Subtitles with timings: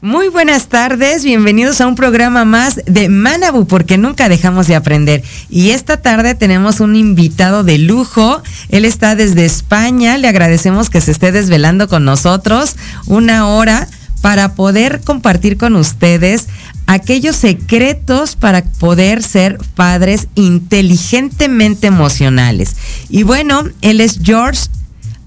[0.00, 5.24] Muy buenas tardes, bienvenidos a un programa más de Manabu, porque nunca dejamos de aprender.
[5.50, 11.00] Y esta tarde tenemos un invitado de lujo, él está desde España, le agradecemos que
[11.00, 12.76] se esté desvelando con nosotros
[13.06, 13.88] una hora
[14.22, 16.46] para poder compartir con ustedes
[16.86, 22.76] aquellos secretos para poder ser padres inteligentemente emocionales.
[23.08, 24.68] Y bueno, él es George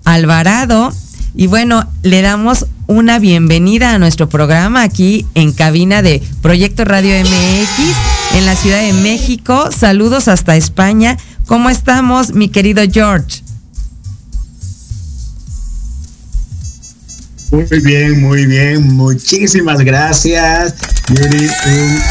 [0.05, 0.94] Alvarado,
[1.35, 7.17] y bueno, le damos una bienvenida a nuestro programa aquí en cabina de Proyecto Radio
[7.21, 9.69] MX en la Ciudad de México.
[9.71, 11.17] Saludos hasta España.
[11.45, 13.43] ¿Cómo estamos, mi querido George?
[17.52, 18.95] Muy bien, muy bien.
[18.95, 20.75] Muchísimas gracias,
[21.09, 21.45] Yuri.
[21.45, 22.02] Un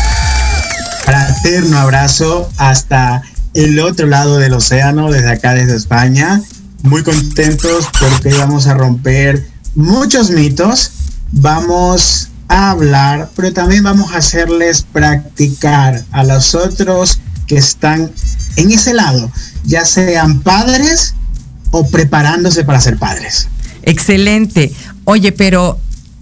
[1.04, 6.40] fraterno abrazo hasta el otro lado del océano, desde acá, desde España
[6.82, 10.92] muy contentos porque vamos a romper muchos mitos,
[11.32, 18.10] vamos a hablar, pero también vamos a hacerles practicar a los otros que están
[18.56, 19.30] en ese lado,
[19.64, 21.14] ya sean padres
[21.70, 23.48] o preparándose para ser padres.
[23.82, 24.72] Excelente.
[25.04, 25.78] Oye, pero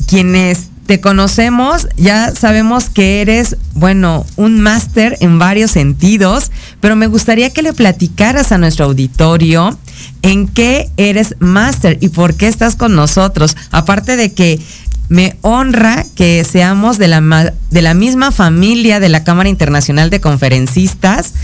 [0.06, 6.50] quienes te conocemos, ya sabemos que eres, bueno, un máster en varios sentidos,
[6.80, 9.78] pero me gustaría que le platicaras a nuestro auditorio
[10.22, 13.56] en qué eres máster y por qué estás con nosotros.
[13.70, 14.60] Aparte de que
[15.08, 20.20] me honra que seamos de la, de la misma familia de la Cámara Internacional de
[20.20, 21.34] Conferencistas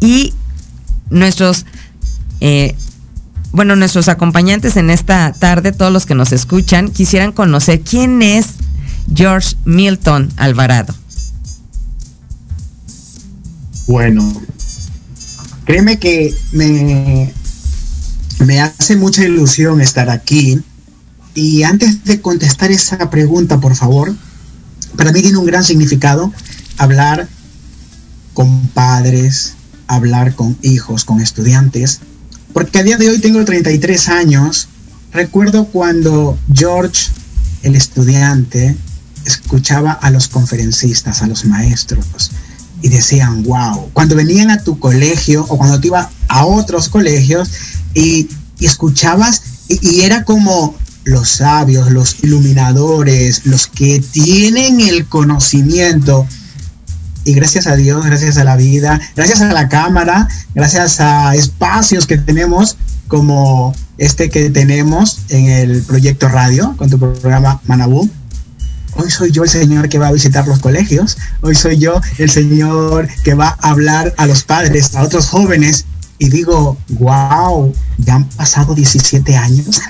[0.00, 0.34] y
[1.10, 1.66] nuestros...
[2.40, 2.74] Eh,
[3.52, 8.54] bueno, nuestros acompañantes en esta tarde, todos los que nos escuchan, quisieran conocer quién es
[9.14, 10.94] George Milton Alvarado?
[13.86, 14.40] Bueno,
[15.64, 17.32] créeme que me,
[18.40, 20.60] me hace mucha ilusión estar aquí.
[21.34, 24.14] Y antes de contestar esa pregunta, por favor,
[24.96, 26.32] para mí tiene un gran significado
[26.76, 27.28] hablar
[28.34, 29.54] con padres,
[29.86, 32.00] hablar con hijos, con estudiantes,
[32.52, 34.68] porque a día de hoy tengo 33 años.
[35.12, 37.10] Recuerdo cuando George,
[37.62, 38.76] el estudiante,
[39.24, 42.32] escuchaba a los conferencistas, a los maestros,
[42.82, 47.50] y decían, wow, cuando venían a tu colegio o cuando te iba a otros colegios
[47.94, 48.28] y,
[48.60, 56.26] escuchabas, y, era como los sabios, los iluminadores, los que tienen el conocimiento.
[57.24, 62.06] Y gracias a Dios, gracias a la vida, gracias a la cámara, gracias a espacios
[62.06, 62.76] que tenemos
[63.08, 68.08] como este que tenemos en el proyecto radio con tu programa Manabú,
[68.96, 71.16] Hoy soy yo el señor que va a visitar los colegios.
[71.40, 75.84] Hoy soy yo el señor que va a hablar a los padres, a otros jóvenes.
[76.20, 79.80] Y digo, wow, ya han pasado 17 años.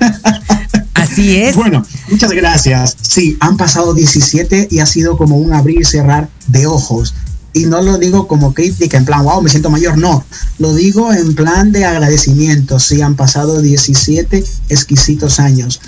[0.94, 1.56] Así es.
[1.56, 2.96] Bueno, muchas gracias.
[3.02, 7.14] Sí, han pasado 17 y ha sido como un abrir y cerrar de ojos.
[7.52, 9.98] Y no lo digo como crítica, en plan, wow, me siento mayor.
[9.98, 10.24] No,
[10.58, 12.78] lo digo en plan de agradecimiento.
[12.78, 15.80] Sí, han pasado 17 exquisitos años.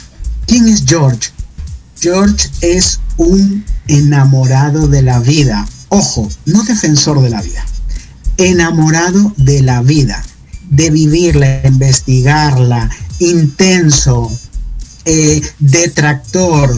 [0.47, 1.31] ¿Quién es George?
[2.01, 5.69] George es un enamorado de la vida.
[5.89, 7.65] Ojo, no defensor de la vida.
[8.39, 10.25] Enamorado de la vida,
[10.73, 12.89] de vivirla, investigarla,
[13.19, 14.33] intenso,
[15.05, 16.75] eh, detractor,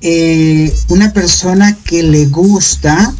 [0.00, 3.14] eh, una persona que le gusta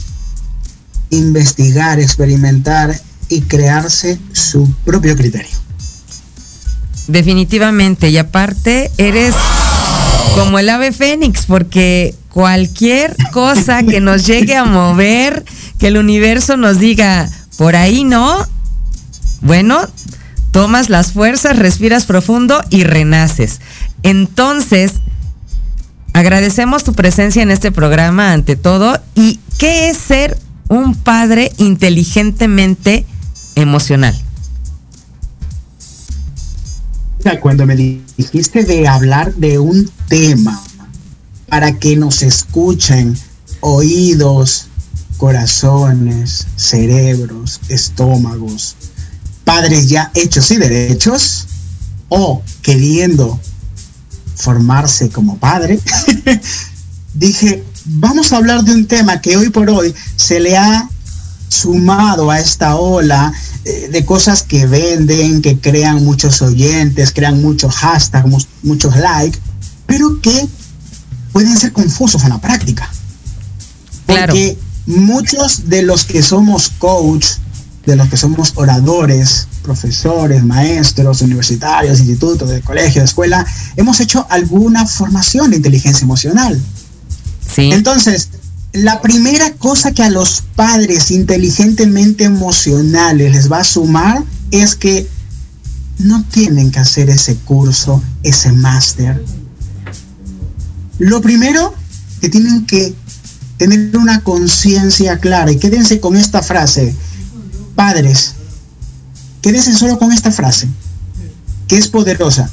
[1.10, 5.56] investigar, experimentar y crearse su propio criterio.
[7.06, 9.34] Definitivamente, y aparte eres
[10.34, 15.44] como el ave fénix, porque cualquier cosa que nos llegue a mover,
[15.78, 18.48] que el universo nos diga, por ahí no,
[19.40, 19.80] bueno,
[20.50, 23.60] tomas las fuerzas, respiras profundo y renaces.
[24.02, 24.94] Entonces,
[26.12, 28.98] agradecemos tu presencia en este programa ante todo.
[29.14, 30.38] ¿Y qué es ser
[30.68, 33.06] un padre inteligentemente
[33.54, 34.16] emocional?
[37.40, 40.60] cuando me dijiste de hablar de un tema
[41.48, 43.16] para que nos escuchen
[43.60, 44.68] oídos,
[45.18, 48.76] corazones, cerebros, estómagos,
[49.50, 51.46] padres ya hechos y derechos,
[52.08, 53.40] o queriendo
[54.36, 55.80] formarse como padre,
[57.14, 60.88] dije, vamos a hablar de un tema que hoy por hoy se le ha
[61.48, 63.32] sumado a esta ola
[63.64, 69.40] eh, de cosas que venden, que crean muchos oyentes, crean muchos hashtags, muchos likes,
[69.84, 70.46] pero que
[71.32, 72.88] pueden ser confusos en la práctica.
[74.06, 74.56] Porque
[74.86, 77.26] muchos de los que somos coach,
[77.86, 83.46] de los que somos oradores, profesores, maestros, universitarios, institutos, de colegio, de escuela,
[83.76, 86.60] hemos hecho alguna formación de inteligencia emocional.
[87.54, 87.72] Sí.
[87.72, 88.28] Entonces,
[88.72, 95.08] la primera cosa que a los padres inteligentemente emocionales les va a sumar es que
[95.98, 99.22] no tienen que hacer ese curso, ese máster.
[100.98, 101.74] Lo primero
[102.20, 102.94] que tienen que
[103.56, 106.94] tener una conciencia clara y quédense con esta frase,
[107.74, 108.34] padres,
[109.42, 110.68] quédense solo con esta frase,
[111.68, 112.50] que es poderosa.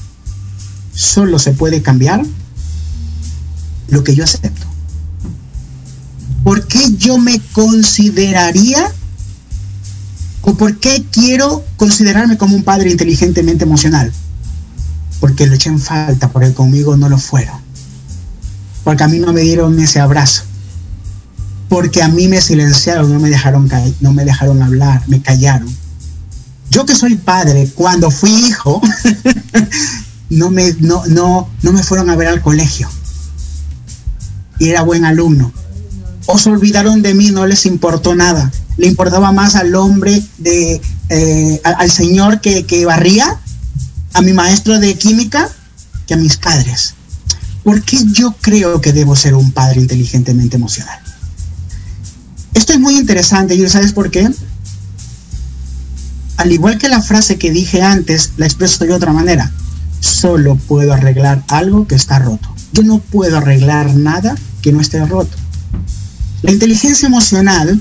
[0.94, 2.26] Solo se puede cambiar
[3.90, 4.68] lo que yo acepto.
[6.48, 8.90] ¿por qué yo me consideraría
[10.44, 14.14] o por qué quiero considerarme como un padre inteligentemente emocional?
[15.20, 17.58] Porque lo eché en falta, porque conmigo no lo fueron.
[18.86, 20.44] Porque a mí no me dieron ese abrazo.
[21.70, 23.70] Porque a mí me silenciaron, no me dejaron,
[24.00, 25.74] no me dejaron hablar, me callaron.
[26.70, 28.82] Yo que soy padre, cuando fui hijo,
[30.30, 32.90] no, me, no, no, no me fueron a ver al colegio.
[34.60, 35.52] Y era buen alumno
[36.28, 38.52] o se olvidaron de mí, no les importó nada.
[38.76, 40.80] Le importaba más al hombre de,
[41.10, 43.40] eh, al, señor que, que barría,
[44.14, 45.50] a mi maestro de química,
[46.06, 46.94] que a mis padres.
[47.64, 51.00] ¿Por qué yo creo que debo ser un padre inteligentemente emocional?
[52.58, 54.28] Esto es muy interesante, ¿y sabes por qué?
[56.38, 59.52] Al igual que la frase que dije antes, la expreso de otra manera.
[60.00, 62.50] Solo puedo arreglar algo que está roto.
[62.74, 65.38] Yo no puedo arreglar nada que no esté roto.
[66.42, 67.80] La inteligencia emocional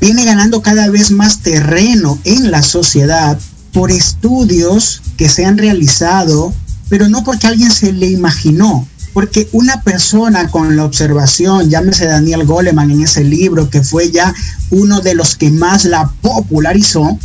[0.00, 3.36] viene ganando cada vez más terreno en la sociedad
[3.72, 6.54] por estudios que se han realizado,
[6.88, 12.44] pero no porque alguien se le imaginó, porque una persona con la observación, llámese Daniel
[12.44, 14.34] Goleman en ese libro, que fue ya
[14.70, 17.16] uno de los que más la popularizó,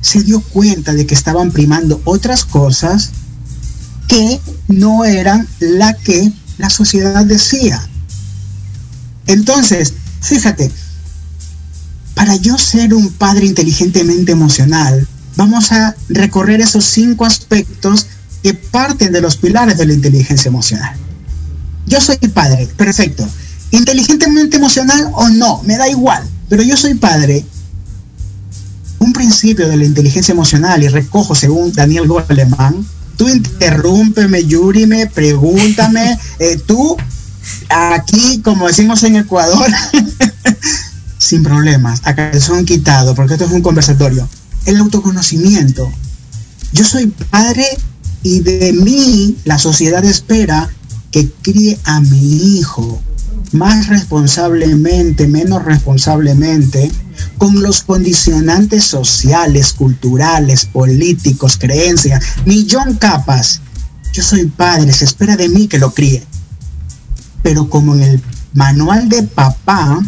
[0.00, 3.10] se dio cuenta de que estaban primando otras cosas
[4.06, 7.84] que no eran la que la sociedad decía.
[9.26, 10.70] Entonces, fíjate,
[12.14, 18.06] para yo ser un padre inteligentemente emocional, vamos a recorrer esos cinco aspectos
[18.48, 20.96] que parten de los pilares de la inteligencia emocional.
[21.84, 23.28] Yo soy padre, perfecto.
[23.72, 27.44] Inteligentemente emocional o no, me da igual, pero yo soy padre.
[29.00, 32.86] Un principio de la inteligencia emocional, y recojo según Daniel Goleman,
[33.18, 36.96] tú interrúmpeme, Yurime, pregúntame, eh, tú
[37.68, 39.70] aquí, como decimos en Ecuador,
[41.18, 44.26] sin problemas, a son quitado, porque esto es un conversatorio.
[44.64, 45.86] El autoconocimiento.
[46.72, 47.66] Yo soy padre
[48.22, 50.68] y de mí la sociedad espera
[51.10, 53.00] que críe a mi hijo
[53.52, 56.90] más responsablemente, menos responsablemente,
[57.38, 63.60] con los condicionantes sociales, culturales, políticos, creencias, millón capas.
[64.12, 66.26] Yo soy padre, se espera de mí que lo críe
[67.42, 68.22] pero como en el
[68.54, 70.00] manual de papá,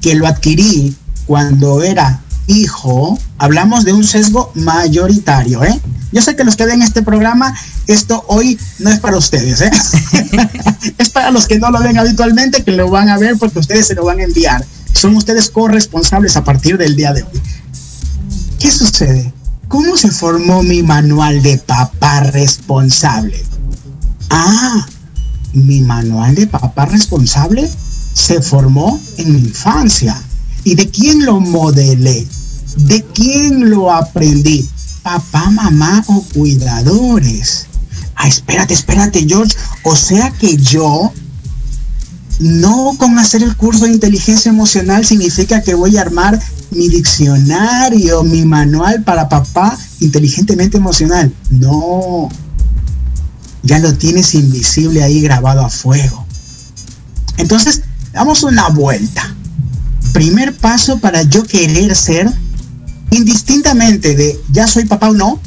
[0.00, 0.94] que lo adquirí
[1.26, 5.80] cuando era hijo, hablamos de un sesgo mayoritario, ¿eh?
[6.12, 7.56] Yo sé que los que ven este programa,
[7.86, 9.70] esto hoy no es para ustedes, ¿eh?
[10.98, 13.86] es para los que no lo ven habitualmente, que lo van a ver porque ustedes
[13.86, 14.64] se lo van a enviar.
[14.92, 17.40] Son ustedes corresponsables a partir del día de hoy.
[18.58, 19.32] ¿Qué sucede?
[19.68, 23.42] ¿Cómo se formó mi manual de papá responsable?
[24.28, 24.86] Ah,
[25.54, 27.70] mi manual de papá responsable
[28.12, 30.20] se formó en mi infancia.
[30.64, 32.26] ¿Y de quién lo modelé?
[32.76, 34.68] ¿De quién lo aprendí?
[35.02, 37.66] Papá, mamá o cuidadores.
[38.16, 39.56] Ah, espérate, espérate, George.
[39.84, 41.12] O sea que yo
[42.40, 48.22] no con hacer el curso de inteligencia emocional significa que voy a armar mi diccionario,
[48.22, 51.32] mi manual para papá inteligentemente emocional.
[51.50, 52.28] No,
[53.62, 56.26] ya lo tienes invisible ahí grabado a fuego.
[57.36, 59.34] Entonces, damos una vuelta.
[60.12, 62.30] Primer paso para yo querer ser,
[63.10, 65.40] indistintamente de ya soy papá o no,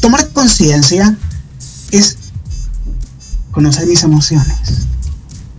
[0.00, 1.16] tomar conciencia
[1.90, 2.16] es
[3.50, 4.56] conocer mis emociones.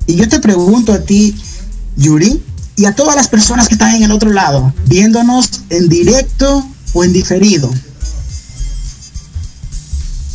[0.05, 1.35] Y yo te pregunto a ti,
[1.97, 2.41] Yuri,
[2.75, 7.03] y a todas las personas que están en el otro lado, viéndonos en directo o
[7.03, 7.69] en diferido.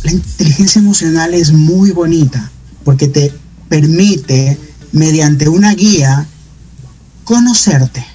[0.03, 2.51] La inteligencia emocional es muy bonita
[2.83, 3.33] porque te
[3.67, 4.59] permite,
[4.91, 6.27] mediante una guía,
[7.23, 8.05] conocerte,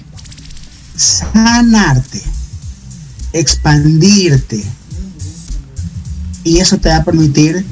[0.95, 2.23] sanarte,
[3.33, 4.63] expandirte.
[6.43, 7.65] Y eso te va a permitir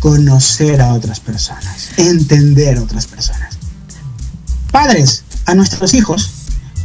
[0.00, 3.58] conocer a otras personas, entender a otras personas.
[4.70, 6.30] Padres, a nuestros hijos,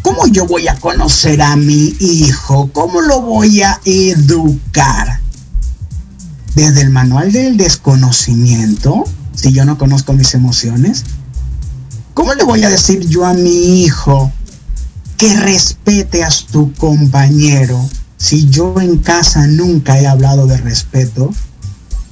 [0.01, 2.69] ¿cómo yo voy a conocer a mi hijo?
[2.71, 5.19] ¿Cómo lo voy a educar?
[6.55, 11.03] Desde el manual del desconocimiento, si yo no conozco mis emociones,
[12.13, 14.31] ¿cómo le voy a decir yo a mi hijo
[15.17, 17.87] que respete a su compañero
[18.21, 21.33] si yo en casa nunca he hablado de respeto?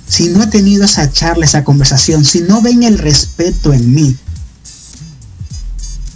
[0.07, 4.17] Si no he tenido esa charla, esa conversación, si no ven el respeto en mí,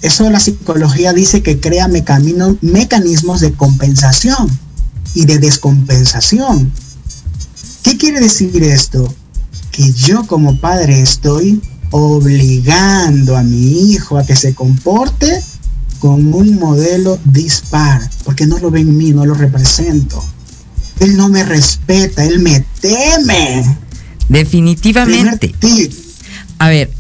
[0.02, 4.50] eso la psicología dice que crea mecanismos de compensación
[5.14, 6.72] y de descompensación.
[7.84, 9.14] ¿Qué quiere decir esto?
[9.72, 15.44] Que yo como padre estoy obligando a mi hijo a que se comporte
[16.04, 20.22] con un modelo dispar, porque no lo ve en mí, no lo represento.
[21.00, 23.78] Él no me respeta, él me teme.
[24.28, 25.56] Definitivamente.
[26.60, 26.92] A ver,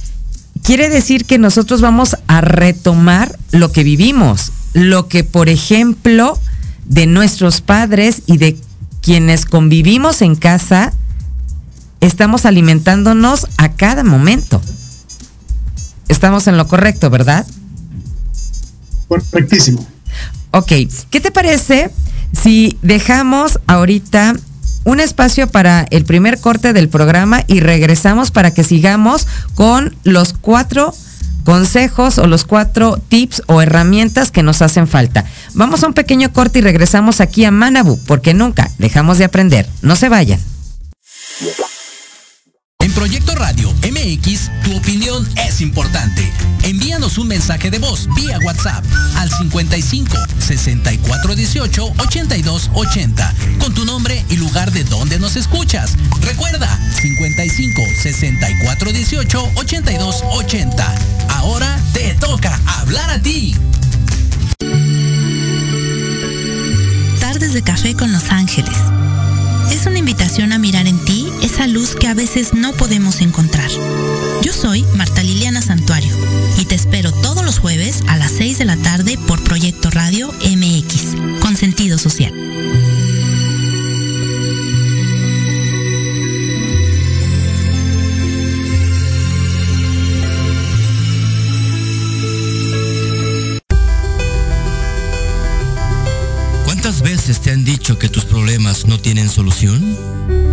[0.61, 6.39] quiere decir que nosotros vamos a retomar lo que vivimos, lo que, por ejemplo,
[6.85, 8.57] de nuestros padres y de
[9.01, 10.93] quienes convivimos en casa,
[11.99, 14.61] estamos alimentándonos a cada momento.
[16.07, 17.45] Estamos en lo correcto, ¿verdad?
[19.07, 19.85] Correctísimo.
[20.51, 20.71] Ok,
[21.09, 21.89] ¿qué te parece
[22.31, 24.35] si dejamos ahorita
[24.85, 30.33] un espacio para el primer corte del programa y regresamos para que sigamos con los
[30.33, 30.93] cuatro
[31.43, 35.25] consejos o los cuatro tips o herramientas que nos hacen falta.
[35.53, 39.67] Vamos a un pequeño corte y regresamos aquí a Manabu, porque nunca dejamos de aprender.
[39.81, 40.39] No se vayan.
[42.83, 46.29] En Proyecto Radio MX, tu opinión es importante.
[46.63, 48.83] Envíanos un mensaje de voz vía WhatsApp
[49.15, 55.95] al 55 64 18 82 80 con tu nombre y lugar de donde nos escuchas.
[56.23, 56.67] Recuerda
[57.01, 60.95] 55 64 18 82 80.
[61.29, 63.55] Ahora te toca hablar a ti.
[67.21, 68.77] Tardes de café con Los Ángeles
[69.71, 73.69] es una invitación a mirar en ti esa luz que a veces no podemos encontrar.
[74.41, 76.15] Yo soy Marta Liliana Santuario
[76.57, 80.31] y te espero todos los jueves a las 6 de la tarde por Proyecto Radio
[80.31, 82.33] MX, con sentido social.
[97.03, 100.52] veces te han dicho que tus problemas no tienen solución?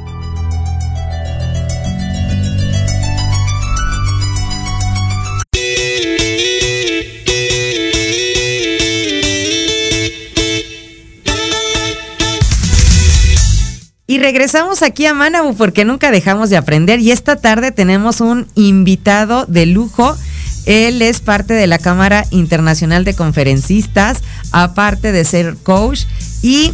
[14.11, 18.45] Y regresamos aquí a Manabu porque nunca dejamos de aprender y esta tarde tenemos un
[18.55, 20.17] invitado de lujo.
[20.65, 24.17] Él es parte de la Cámara Internacional de Conferencistas,
[24.51, 26.01] aparte de ser coach
[26.41, 26.73] y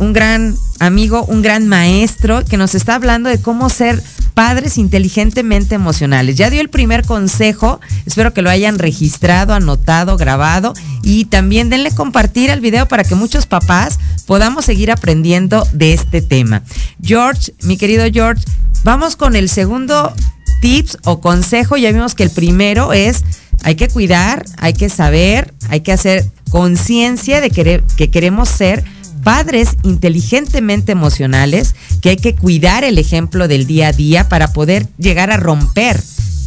[0.00, 4.02] un gran amigo, un gran maestro que nos está hablando de cómo ser
[4.38, 6.36] padres inteligentemente emocionales.
[6.36, 11.90] Ya dio el primer consejo, espero que lo hayan registrado, anotado, grabado y también denle
[11.90, 16.62] compartir al video para que muchos papás podamos seguir aprendiendo de este tema.
[17.02, 18.44] George, mi querido George,
[18.84, 20.14] vamos con el segundo
[20.60, 21.76] tips o consejo.
[21.76, 23.24] Ya vimos que el primero es
[23.64, 28.84] hay que cuidar, hay que saber, hay que hacer conciencia de que, que queremos ser
[29.22, 34.88] padres inteligentemente emocionales, que hay que cuidar el ejemplo del día a día para poder
[34.98, 36.02] llegar a romper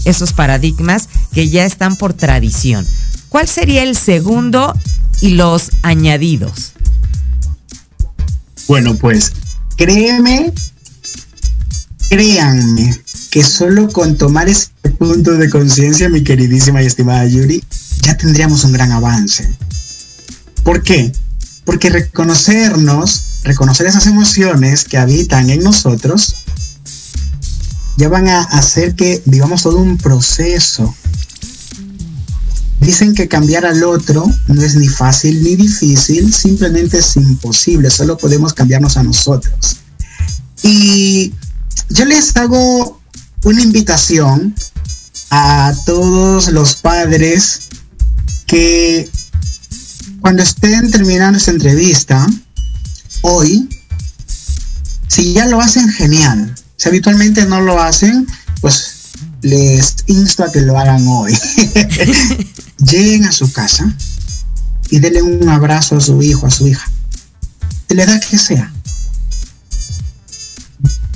[0.05, 2.85] esos paradigmas que ya están por tradición.
[3.29, 4.73] ¿Cuál sería el segundo
[5.21, 6.73] y los añadidos?
[8.67, 9.31] Bueno, pues
[9.77, 10.53] créeme,
[12.09, 12.95] créanme
[13.29, 17.63] que solo con tomar ese punto de conciencia, mi queridísima y estimada Yuri,
[18.01, 19.49] ya tendríamos un gran avance.
[20.63, 21.11] ¿Por qué?
[21.65, 26.35] Porque reconocernos, reconocer esas emociones que habitan en nosotros,
[27.97, 30.95] ya van a hacer que vivamos todo un proceso.
[32.79, 38.17] Dicen que cambiar al otro no es ni fácil ni difícil, simplemente es imposible, solo
[38.17, 39.77] podemos cambiarnos a nosotros.
[40.63, 41.33] Y
[41.89, 42.99] yo les hago
[43.43, 44.55] una invitación
[45.29, 47.69] a todos los padres
[48.47, 49.09] que
[50.21, 52.27] cuando estén terminando esta entrevista,
[53.21, 53.67] hoy,
[55.07, 56.55] si ya lo hacen, genial.
[56.77, 58.27] Si habitualmente no lo hacen,
[58.61, 58.93] pues
[59.41, 61.37] les insto a que lo hagan hoy.
[62.77, 63.91] Lleguen a su casa
[64.89, 66.89] y denle un abrazo a su hijo, a su hija,
[67.89, 68.71] de la edad que sea.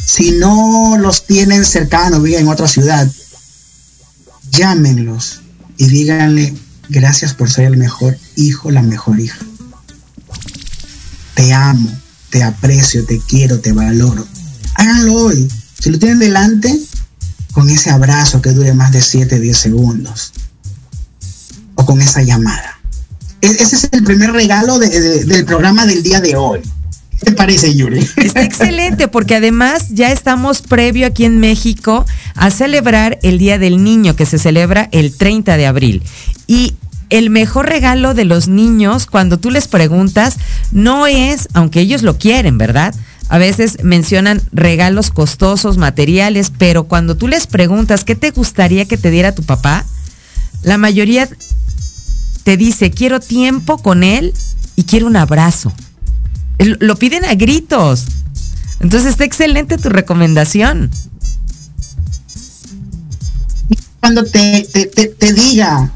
[0.03, 3.07] Si no los tienen cercanos, viven en otra ciudad,
[4.51, 5.41] llámenlos
[5.77, 6.55] y díganle,
[6.89, 9.39] Gracias por ser el mejor hijo, la mejor hija.
[11.33, 11.89] Te amo,
[12.29, 14.25] te aprecio, te quiero, te valoro.
[14.75, 15.47] Háganlo hoy.
[15.79, 16.77] Si lo tienen delante,
[17.51, 20.33] con ese abrazo que dure más de 7, 10 segundos.
[21.75, 22.79] O con esa llamada.
[23.41, 26.61] E-, ese es el primer regalo del programa del día de hoy.
[27.19, 28.07] ¿Qué te parece, Yuri?
[28.17, 33.83] Está excelente, porque además ya estamos previo aquí en México a celebrar el Día del
[33.83, 36.03] Niño, que se celebra el 30 de abril.
[36.47, 36.75] Y
[37.09, 40.37] el mejor regalo de los niños, cuando tú les preguntas,
[40.71, 42.93] no es, aunque ellos lo quieren, ¿verdad?
[43.29, 48.97] A veces mencionan regalos costosos, materiales, pero cuando tú les preguntas qué te gustaría que
[48.97, 49.85] te diera tu papá,
[50.61, 51.29] la mayoría
[52.43, 54.33] te dice, quiero tiempo con él
[54.75, 55.73] y quiero un abrazo.
[56.59, 58.05] Lo piden a gritos.
[58.79, 60.91] Entonces está excelente tu recomendación.
[63.99, 65.91] Cuando te, te, te diga,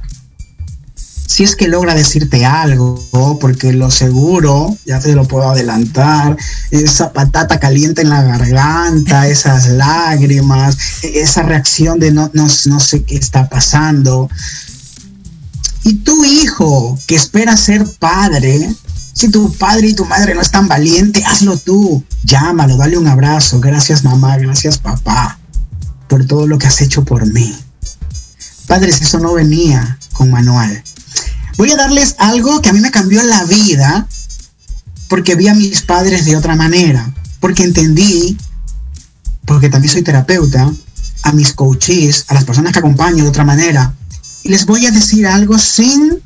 [1.39, 2.99] si es que logra decirte algo,
[3.39, 6.35] porque lo seguro, ya te lo puedo adelantar,
[6.71, 13.03] esa patata caliente en la garganta, esas lágrimas, esa reacción de no, no, no sé
[13.03, 14.27] qué está pasando.
[15.83, 18.73] Y tu hijo que espera ser padre,
[19.19, 22.01] si tu padre y tu madre no están valientes, hazlo tú.
[22.23, 23.60] Llámalo, dale un abrazo.
[23.60, 25.38] Gracias mamá, gracias papá,
[26.08, 27.53] por todo lo que has hecho por mí.
[28.65, 30.84] Padres, eso no venía con manual
[31.58, 34.08] Voy a darles algo que a mí me cambió la vida
[35.10, 38.38] porque vi a mis padres de otra manera, porque entendí,
[39.43, 40.71] porque también soy terapeuta,
[41.23, 43.93] a mis coaches, a las personas que acompaño de otra manera.
[44.43, 46.21] Y les voy a decir algo sin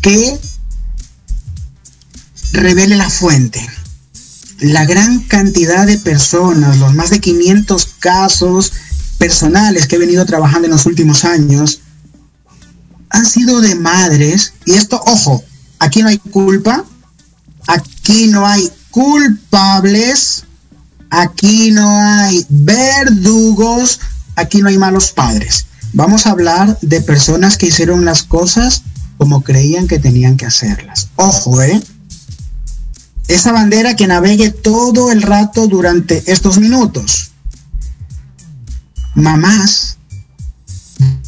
[0.00, 0.38] que
[2.52, 3.66] revele la fuente.
[4.60, 8.72] La gran cantidad de personas, los más de 500 casos
[9.18, 11.80] personales que he venido trabajando en los últimos años,
[13.10, 15.44] han sido de madres, y esto, ojo,
[15.78, 16.84] aquí no hay culpa,
[17.66, 20.44] aquí no hay culpables,
[21.10, 24.00] aquí no hay verdugos,
[24.36, 25.66] aquí no hay malos padres.
[25.92, 28.82] Vamos a hablar de personas que hicieron las cosas
[29.16, 31.08] como creían que tenían que hacerlas.
[31.16, 31.82] Ojo, ¿eh?
[33.28, 37.30] Esa bandera que navegue todo el rato durante estos minutos.
[39.14, 39.98] Mamás,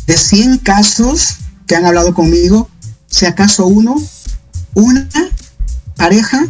[0.07, 1.37] de 100 casos,
[1.67, 2.69] que han hablado conmigo,
[3.07, 3.97] si acaso uno,
[4.75, 5.09] una
[5.97, 6.47] pareja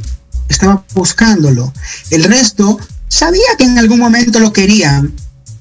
[0.49, 1.73] estaba buscándolo.
[2.11, 5.13] El resto sabía que en algún momento lo querían,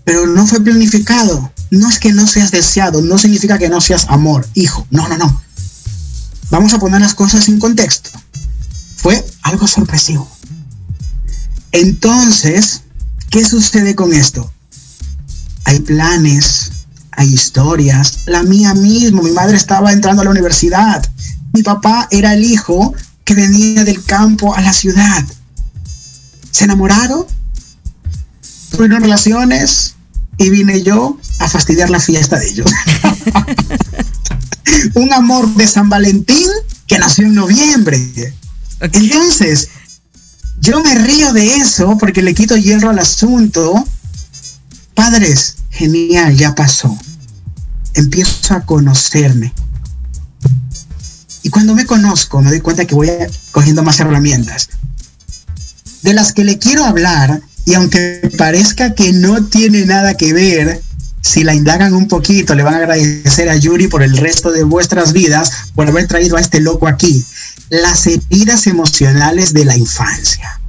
[0.03, 1.51] pero no fue planificado.
[1.71, 4.87] No es que no seas deseado, no significa que no seas amor, hijo.
[4.91, 5.41] No, no, no.
[6.49, 8.09] Vamos a poner las cosas en contexto.
[9.01, 10.29] Fue algo sorpresivo.
[11.71, 12.81] Entonces,
[13.29, 14.51] ¿qué sucede con esto?
[15.65, 16.71] Hay planes,
[17.11, 18.19] hay historias.
[18.25, 21.07] La mía mismo, mi madre estaba entrando a la universidad.
[21.53, 25.25] Mi papá era el hijo que venía del campo a la ciudad.
[26.51, 27.25] Se enamoraron,
[28.71, 29.95] tuvieron relaciones,
[30.39, 32.71] y vine yo a fastidiar la fiesta de ellos.
[34.95, 36.47] un amor de San Valentín
[36.87, 38.33] que nació en noviembre.
[38.79, 39.69] Entonces,
[40.59, 43.85] yo me río de eso porque le quito hierro al asunto.
[44.93, 46.97] Padres, genial, ya pasó.
[47.93, 49.53] Empiezo a conocerme.
[51.43, 53.09] Y cuando me conozco, me doy cuenta que voy
[53.51, 54.69] cogiendo más herramientas.
[56.01, 60.81] De las que le quiero hablar, y aunque parezca que no tiene nada que ver,
[61.21, 64.63] si la indagan un poquito, le van a agradecer a Yuri por el resto de
[64.63, 67.25] vuestras vidas por haber traído a este loco aquí.
[67.69, 70.59] Las heridas emocionales de la infancia.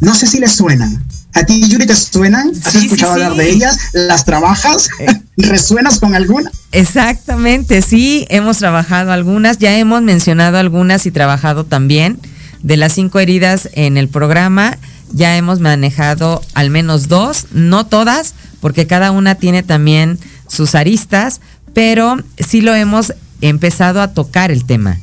[0.00, 1.04] No sé si les suenan.
[1.34, 2.50] ¿A ti, Yuri, te suenan?
[2.64, 3.78] ¿Has escuchado hablar de ellas?
[3.92, 4.88] ¿Las trabajas?
[5.00, 5.06] Eh.
[5.36, 6.50] ¿Resuenas con alguna?
[6.72, 12.18] Exactamente, sí, hemos trabajado algunas, ya hemos mencionado algunas y trabajado también
[12.62, 14.76] de las cinco heridas en el programa.
[15.12, 20.18] Ya hemos manejado al menos dos, no todas, porque cada una tiene también
[20.48, 21.40] sus aristas,
[21.72, 24.98] pero sí lo hemos empezado a tocar el tema.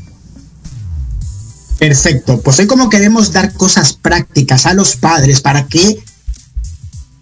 [1.79, 6.03] Perfecto, pues hoy como queremos dar cosas prácticas a los padres para que,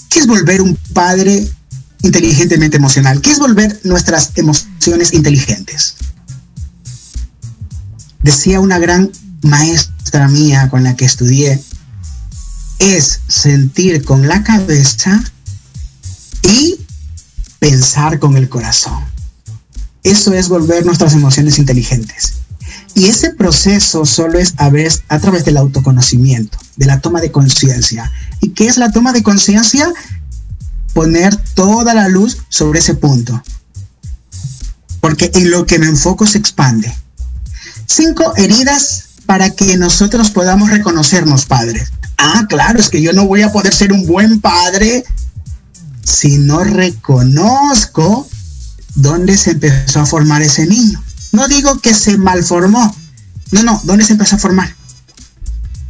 [0.09, 1.47] ¿qué es volver un padre
[2.03, 3.19] inteligentemente emocional?
[3.21, 5.95] ¿Qué es volver nuestras emociones inteligentes?
[8.21, 9.11] Decía una gran
[9.41, 11.61] maestra mía con la que estudié,
[12.79, 15.23] es sentir con la cabeza
[16.43, 16.79] y
[17.59, 19.03] pensar con el corazón.
[20.03, 22.42] Eso es volver nuestras emociones inteligentes.
[22.95, 24.71] Y ese proceso solo es a,
[25.09, 28.11] a través del autoconocimiento, de la toma de conciencia.
[28.39, 29.91] ¿Y qué es la toma de conciencia?
[30.93, 33.41] Poner toda la luz sobre ese punto.
[35.01, 36.93] Porque en lo que me enfoco se expande.
[37.87, 41.91] Cinco heridas para que nosotros podamos reconocernos padres.
[42.17, 45.03] Ah, claro, es que yo no voy a poder ser un buen padre
[46.03, 48.27] si no reconozco
[48.95, 51.03] dónde se empezó a formar ese niño.
[51.33, 52.95] No digo que se malformó.
[53.51, 54.73] No, no, ¿dónde se empezó a formar?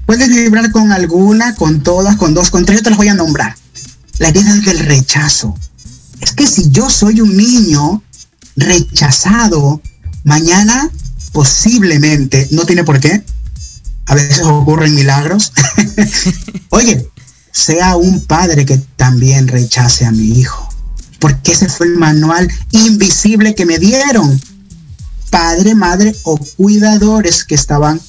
[0.06, 3.14] Puedes vibrar con alguna, con todas, con dos, con tres, yo te las voy a
[3.14, 3.56] nombrar.
[4.18, 5.56] La herida del rechazo.
[6.22, 8.02] Es que si yo soy un niño
[8.56, 9.82] rechazado,
[10.24, 10.90] mañana
[11.34, 13.24] posiblemente, no tiene por qué,
[14.06, 15.52] a veces ocurren milagros.
[16.70, 17.10] Oye,
[17.52, 20.70] sea un padre que también rechace a mi hijo.
[21.20, 24.40] Porque ese fue el manual invisible que me dieron.
[25.34, 28.00] Padre, madre o cuidadores que estaban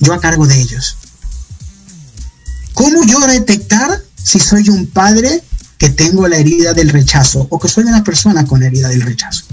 [0.00, 0.96] yo a cargo de ellos.
[2.72, 5.44] ¿Cómo yo detectar si soy un padre
[5.78, 9.44] que tengo la herida del rechazo o que soy una persona con herida del rechazo?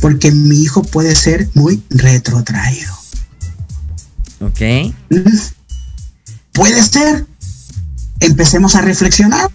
[0.00, 2.92] Porque mi hijo puede ser muy retrotraído.
[4.40, 4.92] Ok.
[6.52, 7.26] Puede ser
[8.18, 9.52] empecemos a reflexionar,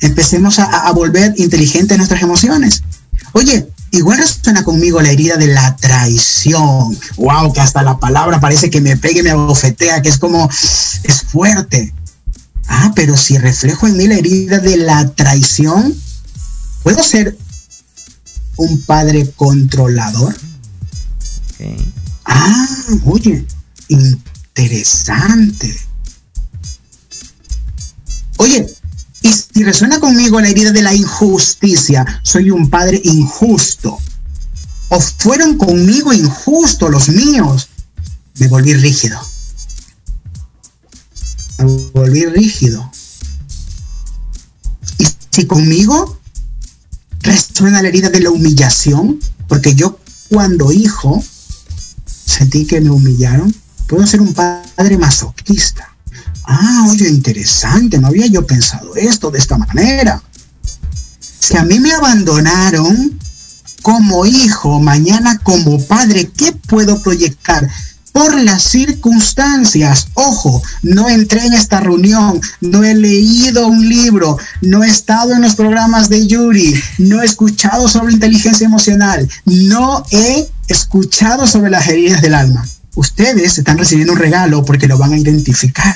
[0.00, 2.84] empecemos a, volver inteligentes nuestras emociones.
[3.32, 6.96] Oye, igual resuena conmigo la herida de la traición.
[7.16, 10.48] Wow, que hasta la palabra parece que me pegue, me abofetea, que es como,
[11.02, 11.94] es fuerte.
[12.68, 15.94] Ah, pero si reflejo en mí la herida de la traición,
[16.82, 17.36] ¿puedo ser
[18.56, 20.36] un padre controlador?
[22.24, 22.66] Ah,
[23.04, 23.46] oye,
[23.88, 25.74] interesante.
[28.38, 28.66] Oye,
[29.26, 33.98] y si resuena conmigo la herida de la injusticia, soy un padre injusto.
[34.88, 37.68] O fueron conmigo injustos los míos,
[38.38, 39.20] me volví rígido.
[41.58, 42.88] Me volví rígido.
[44.98, 46.20] Y si conmigo
[47.20, 51.20] resuena la herida de la humillación, porque yo cuando hijo
[52.26, 53.52] sentí que me humillaron,
[53.88, 55.95] puedo ser un padre masoquista
[56.46, 60.22] ah, oye, interesante, no había yo pensado esto de esta manera.
[61.38, 63.18] Si a mí me abandonaron
[63.82, 67.68] como hijo, mañana como padre, ¿qué puedo proyectar?
[68.10, 74.82] Por las circunstancias, ojo, no entré en esta reunión, no he leído un libro, no
[74.82, 80.48] he estado en los programas de Yuri, no he escuchado sobre inteligencia emocional, no he
[80.66, 82.66] escuchado sobre las heridas del alma.
[82.94, 85.94] Ustedes están recibiendo un regalo porque lo van a identificar.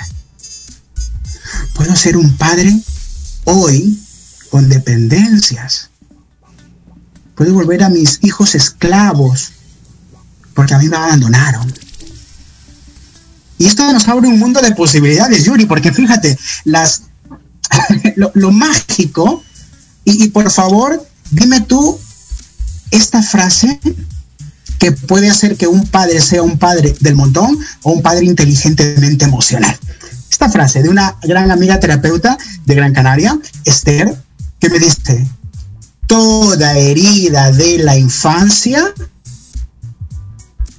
[1.80, 2.78] Puedo ser un padre
[3.44, 3.98] hoy
[4.50, 5.88] con dependencias.
[7.34, 9.52] Puedo volver a mis hijos esclavos
[10.52, 11.72] porque a mí me abandonaron.
[13.56, 17.04] Y esto nos abre un mundo de posibilidades, Yuri, porque fíjate, las,
[18.34, 19.42] lo, mágico,
[20.04, 21.98] y, y por favor, dime tú
[22.90, 23.80] esta frase
[24.78, 29.24] que puede hacer que un padre sea un padre del montón o un padre inteligentemente
[29.24, 29.80] emocional
[30.30, 34.16] esta frase de una gran amiga terapeuta de Gran Canaria, Esther,
[34.58, 35.26] que me dice,
[36.06, 38.94] toda herida de la infancia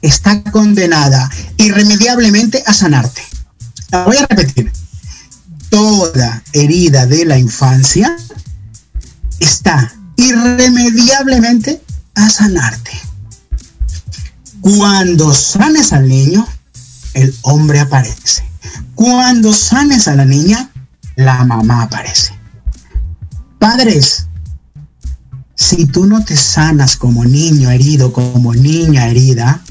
[0.02, 3.22] está condenada irremediablemente a sanarte.
[3.92, 4.72] La voy a repetir.
[5.70, 8.16] Toda herida de la infancia
[9.40, 11.82] está irremediablemente
[12.16, 12.92] a sanarte.
[14.62, 16.48] Cuando sanes al niño,
[17.14, 18.51] el hombre aparece.
[18.96, 20.70] Cuando sanes a la niña,
[21.16, 22.34] la mamá aparece.
[23.60, 24.28] Padres,
[25.56, 29.62] si tú no te sanas como niño herido, como niña herida,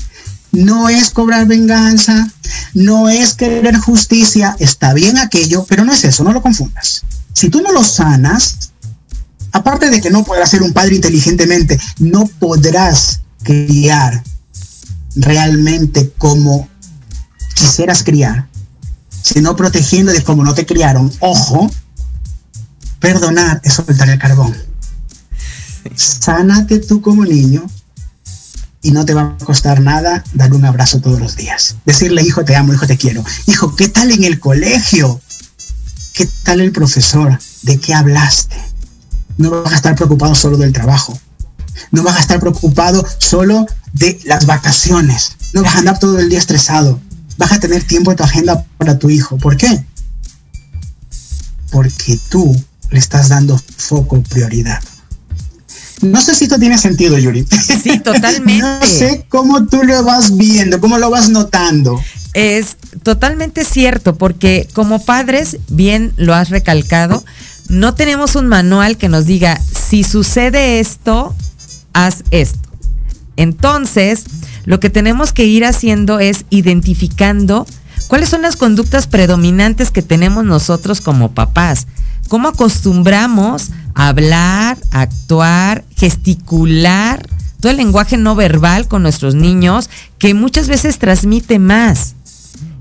[0.53, 2.31] no es cobrar venganza,
[2.75, 7.03] no es querer justicia, está bien aquello, pero no es eso, no lo confundas.
[7.33, 8.73] Si tú no lo sanas,
[9.53, 14.23] aparte de que no podrás ser un padre inteligentemente, no podrás criar
[15.17, 16.69] realmente como
[17.55, 18.50] quisieras criar,
[19.23, 21.13] sino protegiendo de como no te criaron.
[21.21, 21.71] Ojo,
[22.99, 24.57] perdonar es soltar el carbón.
[25.95, 27.67] Sánate tú como niño
[28.83, 31.77] y no te va a costar nada dar un abrazo todos los días.
[31.85, 33.25] Decirle, hijo, te amo, hijo, te quiero.
[33.47, 35.21] Hijo, ¿qué tal en el colegio?
[36.15, 37.39] ¿Qué tal el profesor?
[37.63, 38.57] ¿De qué hablaste?
[39.37, 41.19] No vas a estar preocupado solo del trabajo.
[41.91, 45.37] No vas a estar preocupado solo de las vacaciones.
[45.53, 47.01] No vas a andar todo el día estresado.
[47.41, 49.39] Vas a tener tiempo en tu agenda para tu hijo.
[49.39, 49.83] ¿Por qué?
[51.71, 52.55] Porque tú
[52.91, 54.79] le estás dando foco, prioridad.
[56.03, 57.47] No sé si esto tiene sentido, Yuri.
[57.83, 58.63] Sí, totalmente.
[58.63, 61.99] no sé cómo tú lo vas viendo, cómo lo vas notando.
[62.35, 67.25] Es totalmente cierto, porque como padres, bien lo has recalcado,
[67.69, 71.35] no tenemos un manual que nos diga, si sucede esto,
[71.95, 72.69] haz esto.
[73.37, 74.25] Entonces,
[74.65, 77.67] lo que tenemos que ir haciendo es identificando
[78.09, 81.87] cuáles son las conductas predominantes que tenemos nosotros como papás.
[82.29, 87.27] ¿Cómo acostumbramos a hablar, actuar, gesticular,
[87.61, 92.15] todo el lenguaje no verbal con nuestros niños que muchas veces transmite más?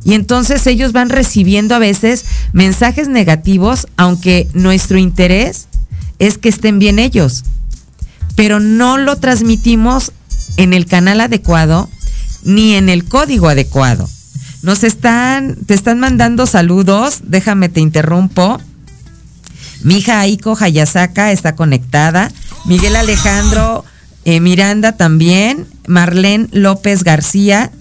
[0.04, 5.68] Y entonces ellos van recibiendo a veces mensajes negativos, aunque nuestro interés
[6.20, 7.44] es que estén bien ellos.
[8.36, 10.14] Pero no lo transmitimos
[10.60, 11.90] en el canal adecuado
[12.44, 14.10] ni en el código adecuado.
[14.62, 18.60] Nos están, te están mandando saludos, déjame te interrumpo.
[19.84, 22.30] Mi hija Aiko Hayasaka está conectada.
[22.66, 23.86] Miguel Alejandro
[24.26, 25.66] eh, Miranda también.
[25.88, 27.72] Marlene López García.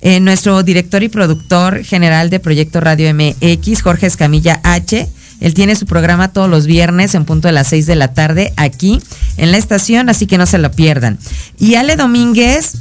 [0.00, 5.06] Eh, nuestro director y productor general de Proyecto Radio MX, Jorge Escamilla H.
[5.40, 8.52] Él tiene su programa todos los viernes en punto de las 6 de la tarde
[8.56, 9.00] aquí
[9.36, 11.18] en la estación, así que no se lo pierdan.
[11.58, 12.74] Y Ale Domínguez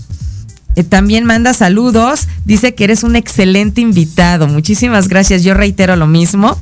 [0.75, 4.47] eh, también manda saludos, dice que eres un excelente invitado.
[4.47, 6.59] Muchísimas gracias, yo reitero lo mismo.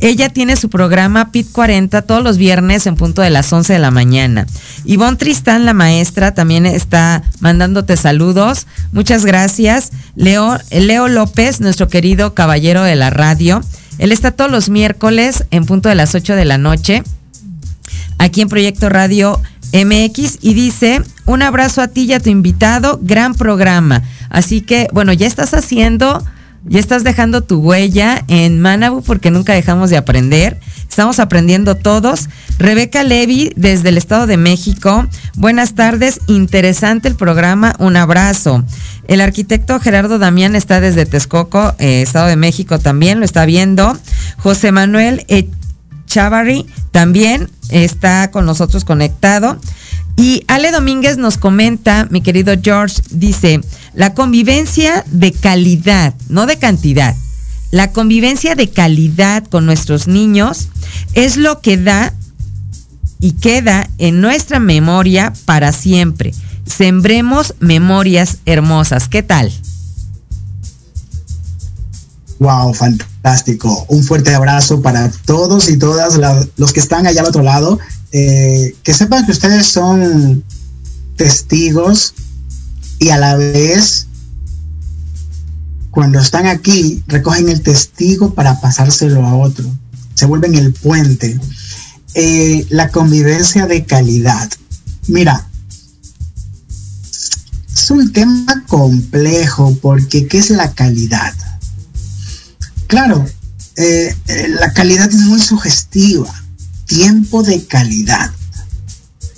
[0.00, 3.78] Ella tiene su programa PIT 40 todos los viernes en punto de las 11 de
[3.78, 4.46] la mañana.
[4.86, 8.66] Ivonne Tristán, la maestra, también está mandándote saludos.
[8.92, 9.90] Muchas gracias.
[10.16, 13.60] Leo, Leo López, nuestro querido caballero de la radio.
[14.00, 17.04] Él está todos los miércoles en punto de las 8 de la noche
[18.20, 19.40] aquí en Proyecto Radio
[19.72, 24.02] MX y dice, un abrazo a ti y a tu invitado, gran programa.
[24.28, 26.24] Así que, bueno, ya estás haciendo,
[26.64, 30.58] ya estás dejando tu huella en Manabu porque nunca dejamos de aprender.
[30.88, 32.28] Estamos aprendiendo todos.
[32.58, 35.06] Rebeca Levy desde el Estado de México.
[35.36, 38.64] Buenas tardes, interesante el programa, un abrazo.
[39.10, 43.98] El arquitecto Gerardo Damián está desde Texcoco, eh, Estado de México también, lo está viendo.
[44.36, 45.26] José Manuel
[46.06, 49.58] Chavari también está con nosotros conectado.
[50.16, 53.60] Y Ale Domínguez nos comenta, mi querido George, dice,
[53.94, 57.16] la convivencia de calidad, no de cantidad,
[57.72, 60.68] la convivencia de calidad con nuestros niños
[61.14, 62.14] es lo que da
[63.18, 66.32] y queda en nuestra memoria para siempre.
[66.70, 69.08] Sembremos memorias hermosas.
[69.08, 69.52] ¿Qué tal?
[72.38, 73.84] Wow, fantástico.
[73.88, 76.18] Un fuerte abrazo para todos y todas
[76.56, 77.78] los que están allá al otro lado.
[78.12, 80.42] Eh, que sepan que ustedes son
[81.16, 82.14] testigos
[82.98, 84.06] y a la vez,
[85.90, 89.66] cuando están aquí, recogen el testigo para pasárselo a otro.
[90.14, 91.38] Se vuelven el puente.
[92.14, 94.50] Eh, la convivencia de calidad.
[95.08, 95.49] Mira,
[97.74, 101.34] es un tema complejo porque ¿qué es la calidad?
[102.86, 103.24] Claro,
[103.76, 106.32] eh, eh, la calidad es muy sugestiva.
[106.86, 108.30] Tiempo de calidad.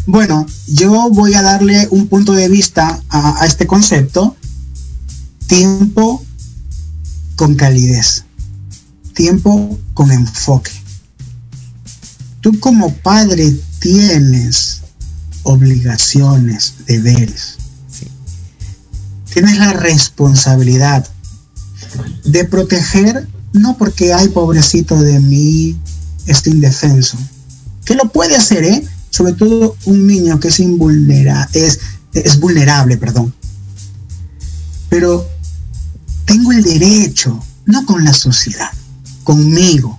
[0.06, 4.36] Bueno, yo voy a darle un punto de vista a, a este concepto.
[5.46, 6.24] Tiempo
[7.36, 8.24] con calidez.
[9.14, 10.72] Tiempo con enfoque.
[12.40, 14.80] tú como padre tienes
[15.42, 17.58] obligaciones, deberes.
[19.32, 21.06] Tienes la responsabilidad
[22.24, 25.76] de proteger, no porque hay pobrecito de mí,
[26.26, 27.18] este indefenso,
[27.84, 28.84] que lo puede hacer, ¿eh?
[29.10, 31.80] Sobre todo un niño que es invulnerable, es,
[32.12, 33.34] es vulnerable, perdón.
[34.88, 35.26] Pero
[36.26, 38.70] tengo el derecho, no con la sociedad,
[39.24, 39.98] conmigo.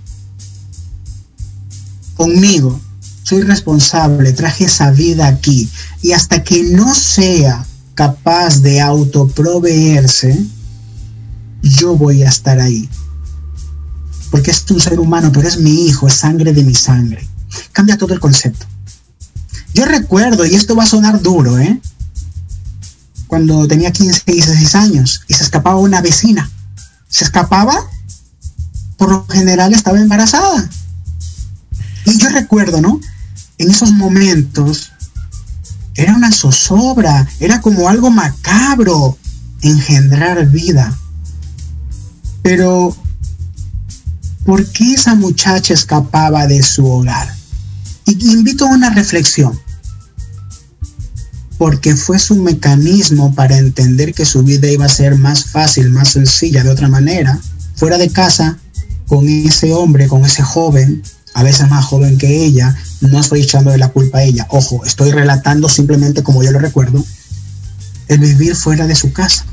[2.16, 2.80] Conmigo.
[3.24, 5.68] Soy responsable, traje esa vida aquí.
[6.02, 10.44] Y hasta que no sea capaz de autoproveerse,
[11.62, 12.88] yo voy a estar ahí.
[14.30, 17.26] Porque es un ser humano, pero es mi hijo, es sangre de mi sangre.
[17.72, 18.66] Cambia todo el concepto.
[19.72, 21.80] Yo recuerdo, y esto va a sonar duro, ¿eh?
[23.26, 26.50] Cuando tenía 15 y 16 años y se escapaba una vecina.
[27.08, 27.74] Se escapaba,
[28.96, 30.68] por lo general estaba embarazada.
[32.06, 33.00] Y yo recuerdo, ¿no?
[33.58, 34.92] En esos momentos
[35.96, 39.16] era una zozobra, era como algo macabro
[39.62, 40.96] engendrar vida.
[42.42, 42.96] Pero,
[44.44, 47.34] ¿por qué esa muchacha escapaba de su hogar?
[48.06, 49.58] Y invito a una reflexión.
[51.56, 56.10] Porque fue su mecanismo para entender que su vida iba a ser más fácil, más
[56.10, 57.38] sencilla de otra manera,
[57.76, 58.58] fuera de casa,
[59.06, 61.02] con ese hombre, con ese joven,
[61.34, 62.76] a veces más joven que ella,
[63.08, 66.58] no estoy echando de la culpa a ella, ojo, estoy relatando simplemente como yo lo
[66.58, 67.04] recuerdo,
[68.08, 69.44] el vivir fuera de su casa.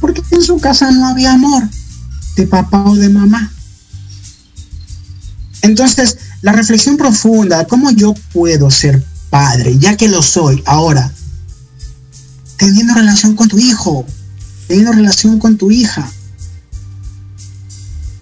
[0.00, 1.62] Porque en su casa no había amor,
[2.36, 3.52] de papá o de mamá.
[5.62, 11.12] Entonces, la reflexión profunda, ¿cómo yo puedo ser padre, ya que lo soy ahora?
[12.56, 14.04] Teniendo relación con tu hijo,
[14.66, 16.08] teniendo relación con tu hija.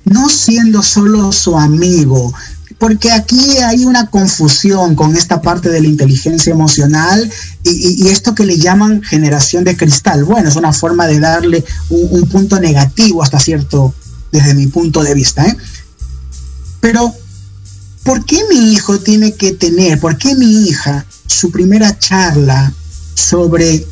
[0.04, 2.34] No siendo solo su amigo,
[2.80, 7.30] porque aquí hay una confusión con esta parte de la inteligencia emocional
[7.62, 10.24] y, esto que le llaman generación de cristal.
[10.24, 13.94] Bueno, es una forma de darle un, punto negativo hasta cierto,
[14.32, 15.46] desde mi punto de vista.
[15.46, 15.54] ¿eh?
[16.80, 17.12] Pero,
[18.02, 22.72] ¿por qué mi hijo tiene que tener, por qué mi hija, su primera charla
[23.12, 23.86] sobre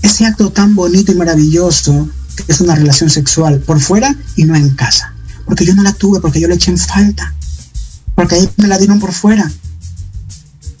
[0.00, 4.54] ese acto tan bonito y maravilloso que es una relación sexual por fuera y no
[4.54, 5.12] en casa?
[5.44, 7.34] Porque yo no la tuve, porque yo le eché en falta
[8.14, 9.50] porque ahí me la dieron por fuera.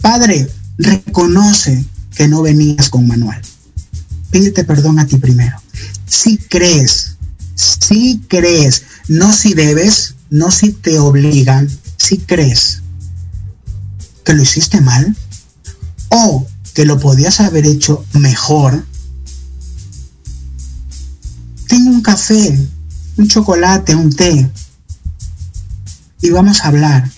[0.00, 3.40] Padre, reconoce que no venías con manual.
[4.30, 5.60] Pídete perdón a ti primero.
[6.06, 7.16] Si crees,
[7.54, 12.82] si crees, no si debes, no si te obligan, si crees
[14.24, 15.16] que lo hiciste mal
[16.08, 18.84] o que lo podías haber hecho mejor,
[21.68, 22.68] tengo un café,
[23.16, 24.50] un chocolate, un té
[26.20, 27.10] y vamos a hablar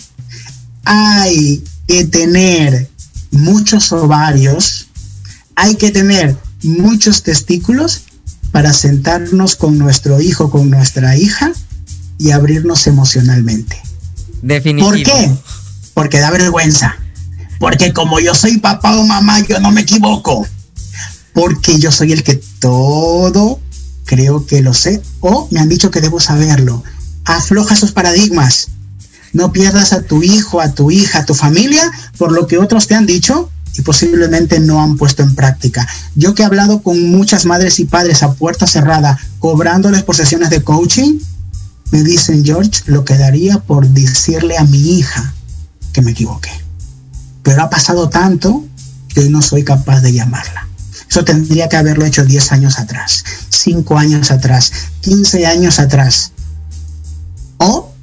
[0.85, 2.89] hay que tener
[3.31, 4.89] muchos ovarios,
[5.57, 8.03] hay que tener muchos testículos
[8.53, 11.53] para sentarnos con nuestro hijo, con nuestra hija
[12.19, 13.81] y abrirnos emocionalmente.
[14.43, 14.91] Definitivo.
[14.91, 15.33] ¿Por qué?
[15.95, 16.97] Porque da vergüenza.
[17.59, 20.47] Porque como yo soy papá o mamá, yo no me equivoco.
[21.33, 23.61] Porque yo soy el que todo
[24.05, 26.83] creo que lo sé o me han dicho que debo saberlo.
[27.25, 28.69] Afloja esos paradigmas.
[29.35, 31.83] No pierdas a tu hijo, a tu hija, a tu familia
[32.17, 35.87] por lo que otros te han dicho y posiblemente no han puesto en práctica.
[36.15, 40.51] Yo que he hablado con muchas madres y padres a puerta cerrada, cobrándoles por sesiones
[40.51, 41.19] de coaching,
[41.91, 45.35] me dicen, George, lo que daría por decirle a mi hija
[45.93, 46.51] que me equivoqué.
[47.43, 48.65] Pero ha pasado tanto
[49.09, 50.69] que no soy capaz de llamarla.
[51.09, 56.33] Eso tendría que haberlo hecho 10 años atrás, 5 años atrás, 15 años atrás.
[57.59, 57.94] O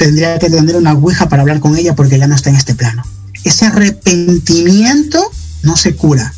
[0.00, 2.74] tendría que tener una ouija para hablar con ella porque ya no está en este
[2.74, 3.04] plano.
[3.44, 5.22] Ese arrepentimiento
[5.62, 6.32] no se cura.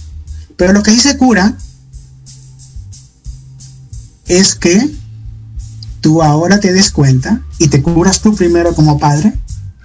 [0.57, 1.57] Pero lo que sí se cura
[4.27, 4.93] es que
[6.01, 9.33] tú ahora te des cuenta y te curas tú primero como padre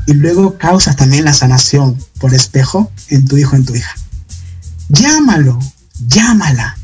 [0.08, 3.94] y luego causas también la sanación por espejo en tu hijo, en tu hija.
[4.90, 5.60] Llámalo,
[6.08, 6.76] llámala,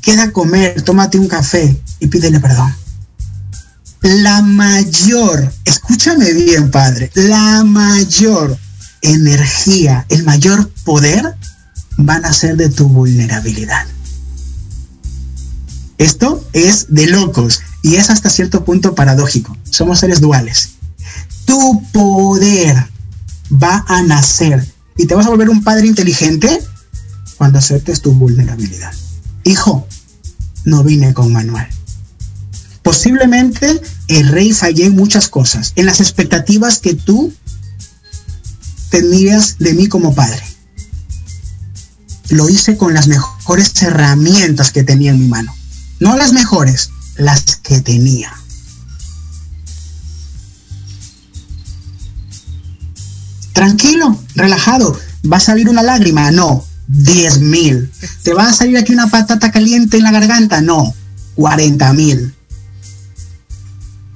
[0.00, 2.81] queda a comer, tómate un café y pídele perdón
[4.02, 8.58] la mayor, escúchame bien, padre, la mayor
[9.00, 11.36] energía, el mayor poder
[11.96, 13.86] van a ser de tu vulnerabilidad.
[15.98, 19.56] Esto es de locos y es hasta cierto punto paradójico.
[19.70, 20.70] Somos seres duales.
[21.44, 22.88] Tu poder
[23.52, 26.60] va a nacer y te vas a volver un padre inteligente
[27.36, 28.92] cuando aceptes tu vulnerabilidad.
[29.44, 29.86] Hijo,
[30.64, 31.68] no vine con manual
[32.82, 37.32] posiblemente el rey fallé en muchas cosas, en las expectativas que tú
[38.90, 40.42] tenías de mí como padre.
[42.28, 45.54] Lo hice con las mejores herramientas que tenía en mi mano.
[46.00, 48.32] No las mejores, las que tenía.
[53.52, 54.98] Tranquilo, relajado.
[55.30, 56.30] ¿Va a salir una lágrima?
[56.30, 57.90] No, 10 mil.
[58.22, 60.60] ¿Te va a salir aquí una patata caliente en la garganta?
[60.60, 60.94] No,
[61.36, 62.34] 40 mil.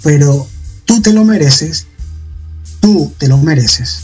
[0.03, 0.49] Pero
[0.85, 1.87] tú te lo mereces.
[2.81, 4.01] Tú te lo mereces.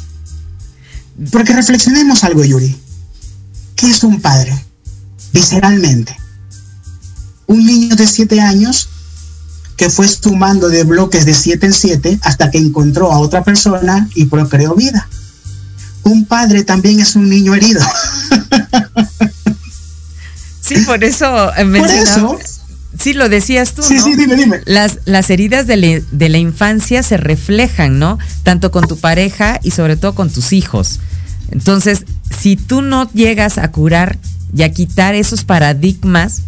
[1.31, 2.77] Porque reflexionemos algo, Yuri.
[3.77, 4.53] ¿Qué es un padre?
[5.33, 6.17] Visceralmente.
[7.47, 8.89] Un niño de 7 años
[9.77, 14.09] que fue sumando de bloques de 7 en 7 hasta que encontró a otra persona
[14.15, 15.09] y procreó vida.
[16.05, 17.85] Un padre también es un niño herido.
[20.61, 22.39] sí, por eso Por eso
[22.99, 23.83] Sí, lo decías tú.
[23.83, 24.05] Sí, ¿no?
[24.05, 24.61] sí, dime, dime.
[24.67, 28.19] Las, las heridas de, le, de, la infancia se reflejan, ¿no?
[28.43, 31.01] Tanto con tu pareja y sobre todo con tus hijos.
[31.51, 34.19] Entonces, si tú no llegas a curar
[34.55, 36.43] y a quitar esos paradigmas,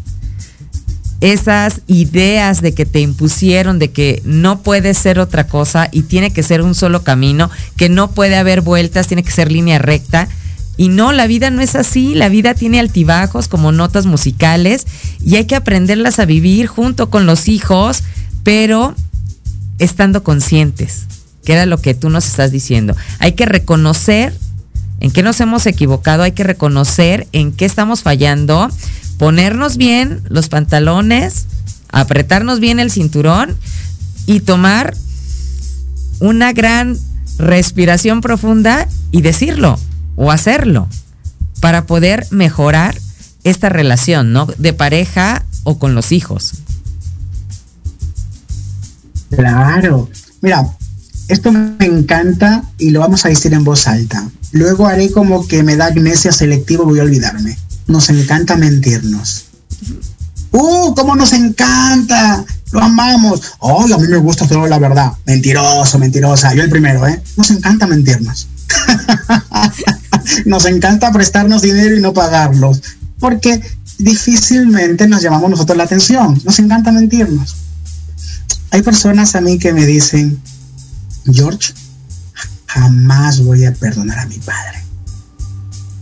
[1.21, 6.33] esas ideas de que te impusieron, de que no puede ser otra cosa y tiene
[6.33, 10.29] que ser un solo camino, que no puede haber vueltas, tiene que ser línea recta,
[10.77, 14.87] y no, la vida no es así, la vida tiene altibajos como notas musicales
[15.25, 18.03] y hay que aprenderlas a vivir junto con los hijos,
[18.43, 18.95] pero
[19.79, 21.05] estando conscientes,
[21.45, 22.97] que era lo que tú nos estás diciendo.
[23.21, 24.37] Hay que reconocer
[24.99, 28.69] en qué nos hemos equivocado, hay que reconocer en qué estamos fallando,
[29.17, 31.47] ponernos bien los pantalones,
[31.91, 33.57] apretarnos bien el cinturón
[34.27, 34.95] y tomar
[36.19, 36.99] una gran
[37.39, 39.79] respiración profunda y decirlo
[40.17, 40.89] o hacerlo
[41.61, 42.99] para poder mejorar
[43.45, 44.47] esta relación, ¿no?
[44.59, 46.55] De pareja o con los hijos.
[49.31, 50.09] Claro.
[50.41, 50.67] Mira,
[51.29, 54.29] esto me encanta y lo vamos a decir en voz alta.
[54.53, 57.57] Luego haré como que me da amnesia selectiva voy a olvidarme.
[57.87, 59.47] Nos encanta mentirnos.
[60.53, 60.95] ¡Uh!
[60.95, 62.45] ¿Cómo nos encanta?
[62.73, 63.41] Lo amamos.
[63.61, 65.13] ¡Ay, a mí me gusta todo la verdad!
[65.27, 66.55] Mentiroso, mentirosa.
[66.55, 67.21] Yo el primero, ¿eh?
[67.37, 68.49] Nos encanta mentirnos.
[70.45, 72.83] nos encanta prestarnos dinero y no pagarlos,
[73.19, 73.61] porque
[73.99, 77.57] difícilmente nos llamamos nosotros la atención, nos encanta mentirnos.
[78.71, 80.41] Hay personas a mí que me dicen,
[81.33, 81.73] George,
[82.67, 84.85] jamás voy a perdonar a mi padre.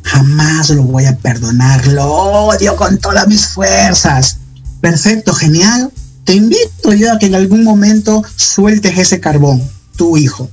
[0.04, 4.38] Jamás lo voy a perdonar, lo odio con todas mis fuerzas.
[4.80, 5.92] Perfecto, genial.
[6.24, 9.62] Te invito yo a que en algún momento sueltes ese carbón,
[9.96, 10.50] tu hijo,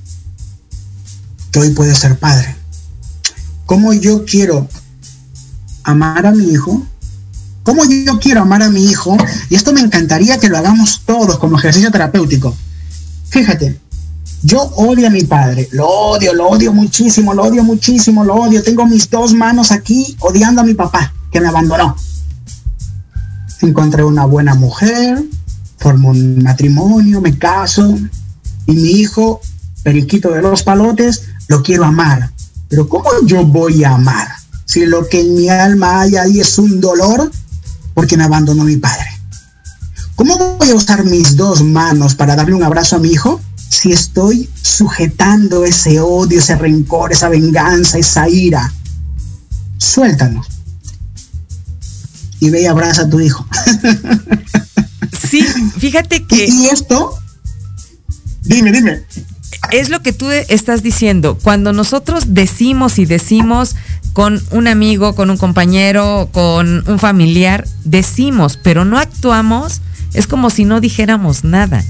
[1.52, 2.59] que hoy puede ser padre.
[3.70, 4.66] ¿Cómo yo quiero
[5.84, 6.84] amar a mi hijo?
[7.62, 9.16] ¿Cómo yo quiero amar a mi hijo?
[9.48, 12.52] Y esto me encantaría que lo hagamos todos como ejercicio terapéutico.
[13.28, 13.78] Fíjate,
[14.42, 18.60] yo odio a mi padre, lo odio, lo odio muchísimo, lo odio muchísimo, lo odio.
[18.64, 21.94] Tengo mis dos manos aquí odiando a mi papá, que me abandonó.
[23.60, 25.22] Encontré una buena mujer,
[25.78, 27.96] formo un matrimonio, me caso,
[28.66, 29.40] y mi hijo,
[29.84, 32.32] periquito de los palotes, lo quiero amar.
[32.70, 34.28] Pero ¿cómo yo voy a amar?
[34.64, 37.30] Si lo que en mi alma hay ahí es un dolor
[37.92, 39.08] porque me abandonó mi padre.
[40.14, 43.90] ¿Cómo voy a usar mis dos manos para darle un abrazo a mi hijo si
[43.90, 48.72] estoy sujetando ese odio, ese rencor, esa venganza, esa ira?
[49.76, 50.46] Suéltanos.
[52.38, 53.44] Y ve y abraza a tu hijo.
[55.28, 55.42] Sí,
[55.78, 56.46] fíjate que...
[56.46, 57.18] Y esto,
[58.44, 59.04] dime, dime
[59.72, 61.38] es lo que tú estás diciendo.
[61.42, 63.76] Cuando nosotros decimos y decimos
[64.12, 69.80] con un amigo, con un compañero, con un familiar, decimos, pero no actuamos,
[70.14, 71.84] es como si no dijéramos nada.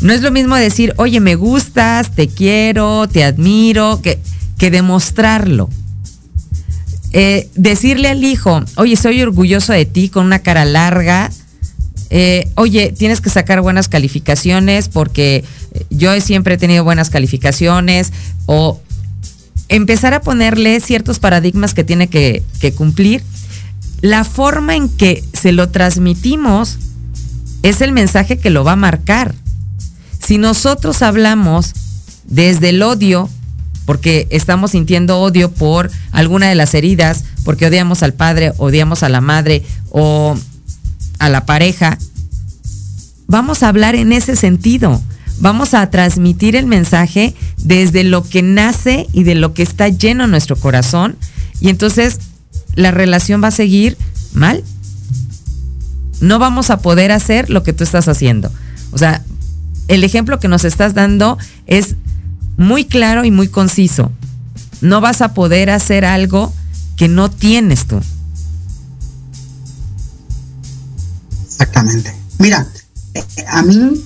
[0.00, 4.18] No es lo mismo decir, oye, me gustas, te quiero, te admiro, que,
[4.58, 5.70] que demostrarlo.
[7.12, 11.30] Eh, decirle al hijo, oye, soy orgulloso de ti con una cara larga,
[12.14, 15.44] eh, oye, tienes que sacar buenas calificaciones porque
[15.88, 18.12] yo siempre he tenido buenas calificaciones
[18.44, 18.78] o
[19.70, 23.22] empezar a ponerle ciertos paradigmas que tiene que, que cumplir.
[24.02, 26.76] La forma en que se lo transmitimos
[27.62, 29.34] es el mensaje que lo va a marcar.
[30.20, 31.72] Si nosotros hablamos
[32.24, 33.30] desde el odio,
[33.86, 39.08] porque estamos sintiendo odio por alguna de las heridas, porque odiamos al padre, odiamos a
[39.08, 40.36] la madre o
[41.22, 41.98] a la pareja,
[43.28, 45.00] vamos a hablar en ese sentido.
[45.38, 50.24] Vamos a transmitir el mensaje desde lo que nace y de lo que está lleno
[50.24, 51.16] en nuestro corazón.
[51.60, 52.18] Y entonces
[52.74, 53.96] la relación va a seguir
[54.34, 54.64] mal.
[56.20, 58.50] No vamos a poder hacer lo que tú estás haciendo.
[58.90, 59.22] O sea,
[59.86, 61.94] el ejemplo que nos estás dando es
[62.56, 64.10] muy claro y muy conciso.
[64.80, 66.52] no vas a poder hacer algo
[66.96, 68.00] que no tienes tú.
[71.62, 72.12] Exactamente.
[72.38, 72.66] Mira,
[73.14, 74.04] eh, a mí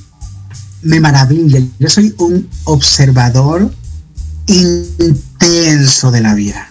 [0.82, 1.58] me maravilla.
[1.78, 3.72] Yo soy un observador
[4.46, 6.70] intenso de la vida.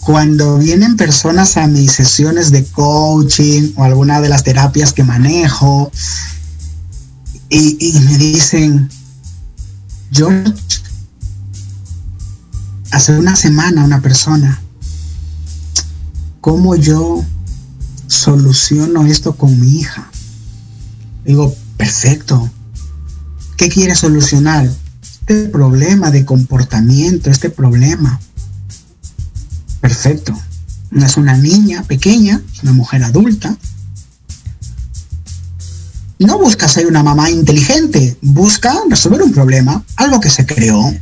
[0.00, 5.90] Cuando vienen personas a mis sesiones de coaching o alguna de las terapias que manejo
[7.48, 8.90] y, y me dicen,
[10.12, 10.52] George,
[12.90, 14.60] hace una semana una persona,
[16.42, 17.24] ¿cómo yo
[18.08, 20.10] soluciono esto con mi hija?
[21.24, 22.50] Digo, perfecto.
[23.56, 24.70] ¿Qué quiere solucionar?
[25.02, 28.20] Este problema de comportamiento, este problema.
[29.80, 30.38] Perfecto.
[30.90, 33.56] No es una niña pequeña, es una mujer adulta.
[36.18, 40.94] No busca ser una mamá inteligente, busca resolver un problema, algo que se creó.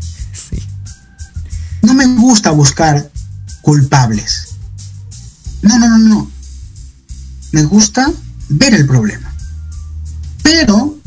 [1.82, 3.10] No me gusta buscar
[3.60, 4.56] culpables.
[5.62, 6.33] No, no, no, no.
[7.54, 8.12] Me gusta
[8.48, 9.32] ver el problema.
[10.42, 10.98] Pero,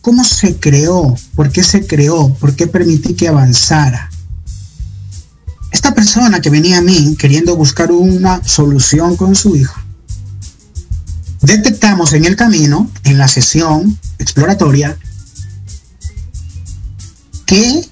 [0.00, 1.14] ¿cómo se creó?
[1.34, 2.32] ¿Por qué se creó?
[2.36, 4.08] ¿Por qué permití que avanzara?
[5.70, 9.78] Esta persona que venía a mí queriendo buscar una solución con su hijo,
[11.42, 14.96] detectamos en el camino, en la sesión exploratoria,
[17.44, 17.86] que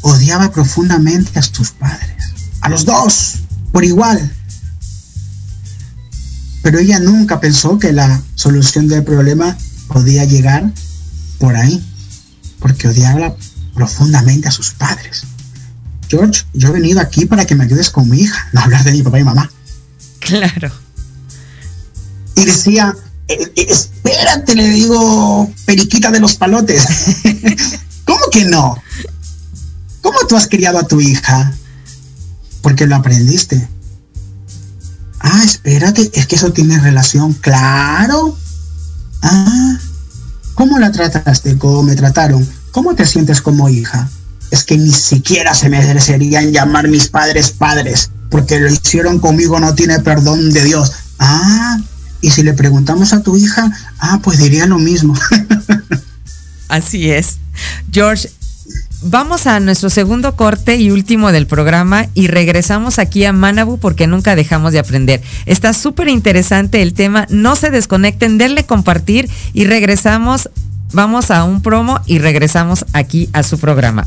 [0.00, 2.24] odiaba profundamente a sus padres,
[2.62, 3.34] a los dos,
[3.70, 4.34] por igual.
[6.62, 9.56] Pero ella nunca pensó que la solución del problema
[9.88, 10.70] podía llegar
[11.38, 11.82] por ahí,
[12.58, 13.36] porque odiaba
[13.74, 15.22] profundamente a sus padres.
[16.08, 18.92] George, yo he venido aquí para que me ayudes con mi hija, no hablar de
[18.92, 19.50] mi papá y mamá.
[20.20, 20.72] Claro.
[22.34, 22.94] Y decía,
[23.28, 26.86] eh, eh, espérate, le digo, periquita de los palotes.
[28.04, 28.82] ¿Cómo que no?
[30.00, 31.52] ¿Cómo tú has criado a tu hija?
[32.62, 33.68] Porque lo aprendiste.
[35.30, 38.36] Ah, espérate, es que eso tiene relación, claro.
[39.22, 39.78] Ah,
[40.54, 41.58] ¿cómo la trataste?
[41.58, 42.48] ¿Cómo me trataron?
[42.70, 44.08] ¿Cómo te sientes como hija?
[44.50, 49.74] Es que ni siquiera se merecerían llamar mis padres padres, porque lo hicieron conmigo, no
[49.74, 50.92] tiene perdón de Dios.
[51.18, 51.78] Ah,
[52.22, 55.14] y si le preguntamos a tu hija, ah, pues diría lo mismo.
[56.68, 57.36] Así es.
[57.92, 58.30] George,
[59.02, 64.06] vamos a nuestro segundo corte y último del programa y regresamos aquí a Manabu porque
[64.06, 65.22] nunca dejamos de aprender.
[65.46, 70.50] Está súper interesante el tema, no se desconecten, denle compartir y regresamos,
[70.92, 74.06] vamos a un promo y regresamos aquí a su programa.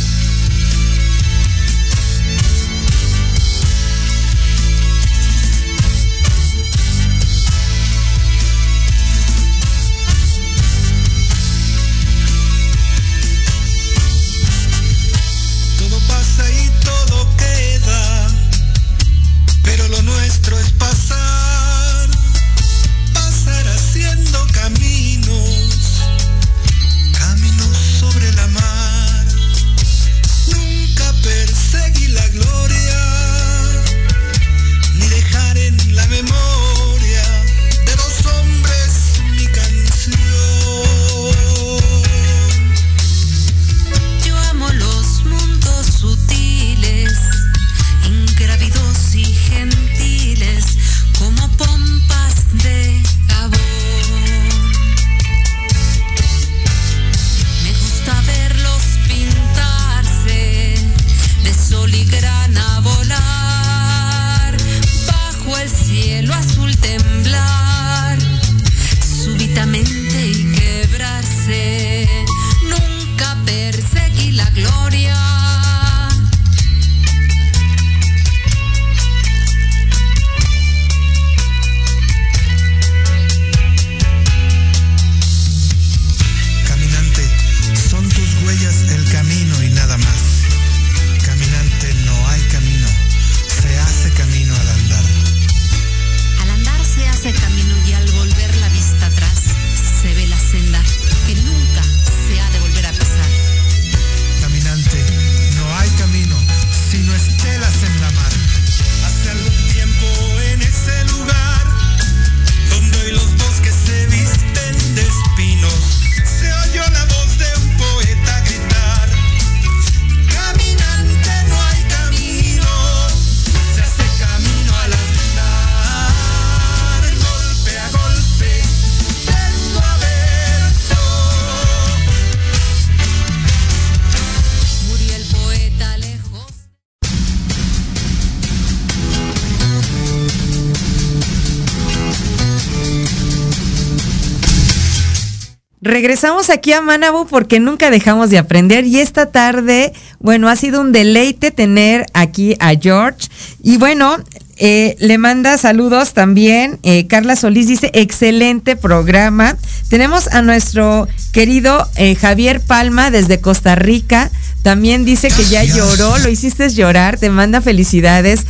[146.21, 150.79] Regresamos aquí a Manabu porque nunca dejamos de aprender y esta tarde, bueno, ha sido
[150.79, 153.27] un deleite tener aquí a George.
[153.63, 154.17] Y bueno,
[154.57, 156.77] eh, le manda saludos también.
[156.83, 159.57] Eh, Carla Solís dice, excelente programa.
[159.89, 164.29] Tenemos a nuestro querido eh, Javier Palma desde Costa Rica.
[164.61, 168.45] También dice que ya lloró, lo hiciste llorar, te manda felicidades,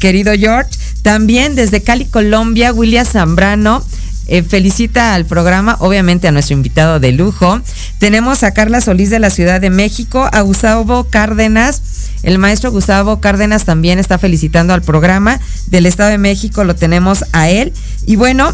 [0.00, 0.70] querido George.
[1.02, 3.84] También desde Cali, Colombia, William Zambrano.
[4.28, 7.60] Eh, felicita al programa, obviamente a nuestro invitado de lujo.
[7.98, 11.82] Tenemos a Carla Solís de la Ciudad de México, a Gustavo Cárdenas.
[12.22, 15.38] El maestro Gustavo Cárdenas también está felicitando al programa.
[15.68, 17.72] Del Estado de México lo tenemos a él.
[18.04, 18.52] Y bueno,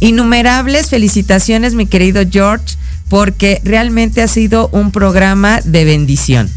[0.00, 2.76] innumerables felicitaciones, mi querido George,
[3.08, 6.50] porque realmente ha sido un programa de bendición.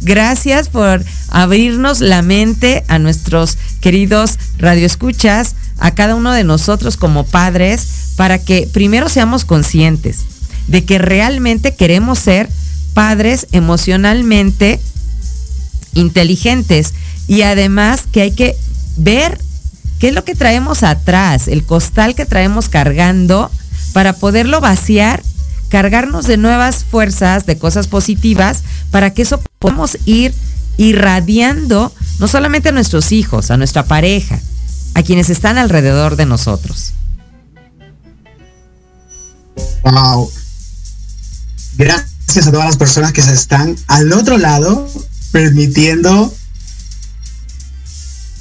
[0.00, 7.24] Gracias por abrirnos la mente a nuestros queridos radioescuchas a cada uno de nosotros como
[7.24, 10.24] padres para que primero seamos conscientes
[10.66, 12.48] de que realmente queremos ser
[12.94, 14.80] padres emocionalmente
[15.94, 16.94] inteligentes
[17.26, 18.56] y además que hay que
[18.96, 19.38] ver
[19.98, 23.50] qué es lo que traemos atrás, el costal que traemos cargando
[23.92, 25.22] para poderlo vaciar,
[25.68, 30.34] cargarnos de nuevas fuerzas, de cosas positivas, para que eso podamos ir
[30.76, 34.40] irradiando no solamente a nuestros hijos, a nuestra pareja,
[34.94, 36.92] a quienes están alrededor de nosotros.
[39.82, 40.30] Wow.
[41.76, 44.88] Gracias a todas las personas que se están al otro lado
[45.32, 46.32] permitiendo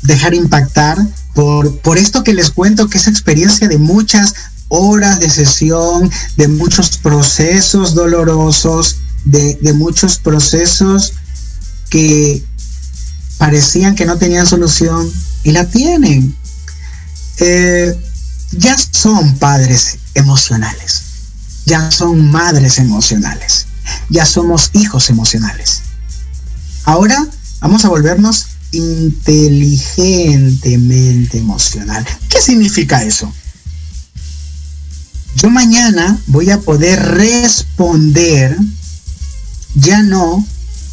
[0.04, 0.98] dejar impactar
[1.34, 4.34] por, por esto que les cuento, que es experiencia de muchas
[4.70, 11.14] horas de sesión, de muchos procesos dolorosos, de, de muchos procesos
[11.90, 12.44] que
[13.38, 15.12] parecían que no tenían solución
[15.44, 16.36] y la tienen.
[17.40, 17.96] Eh,
[18.52, 21.02] ya son padres emocionales,
[21.66, 23.68] ya son madres emocionales,
[24.10, 25.82] ya somos hijos emocionales.
[26.86, 27.28] Ahora
[27.60, 32.06] vamos a volvernos inteligentemente emocional.
[32.30, 33.32] ¿Qué significa eso?
[35.38, 38.58] Yo mañana voy a poder responder
[39.76, 40.44] ya no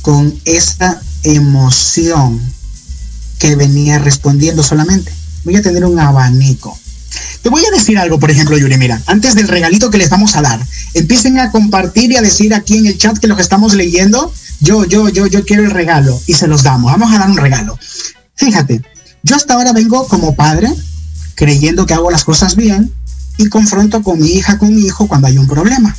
[0.03, 2.39] con esa emoción
[3.39, 5.11] que venía respondiendo solamente
[5.45, 6.79] voy a tener un abanico.
[7.41, 10.37] Te voy a decir algo, por ejemplo, Yuri, mira, antes del regalito que les vamos
[10.37, 10.61] a dar,
[10.93, 14.31] empiecen a compartir y a decir aquí en el chat que lo que estamos leyendo,
[14.61, 16.93] yo, yo, yo, yo quiero el regalo y se los damos.
[16.93, 17.79] Vamos a dar un regalo.
[18.35, 18.83] Fíjate,
[19.23, 20.71] yo hasta ahora vengo como padre
[21.35, 22.93] creyendo que hago las cosas bien
[23.37, 25.95] y confronto con mi hija, con mi hijo cuando hay un problema.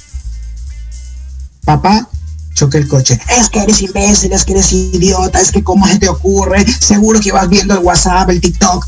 [1.64, 2.08] Papá,
[2.54, 3.20] choque el coche.
[3.38, 7.20] Es que eres imbécil, es que eres idiota, es que cómo se te ocurre, seguro
[7.20, 8.88] que vas viendo el WhatsApp, el TikTok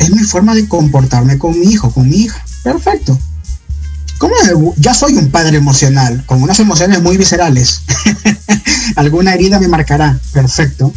[0.00, 2.42] es mi forma de comportarme con mi hijo, con mi hija.
[2.64, 3.18] Perfecto.
[4.18, 4.34] ¿Cómo
[4.76, 7.82] ya soy un padre emocional, con unas emociones muy viscerales.
[8.96, 10.18] Alguna herida me marcará.
[10.32, 10.92] Perfecto.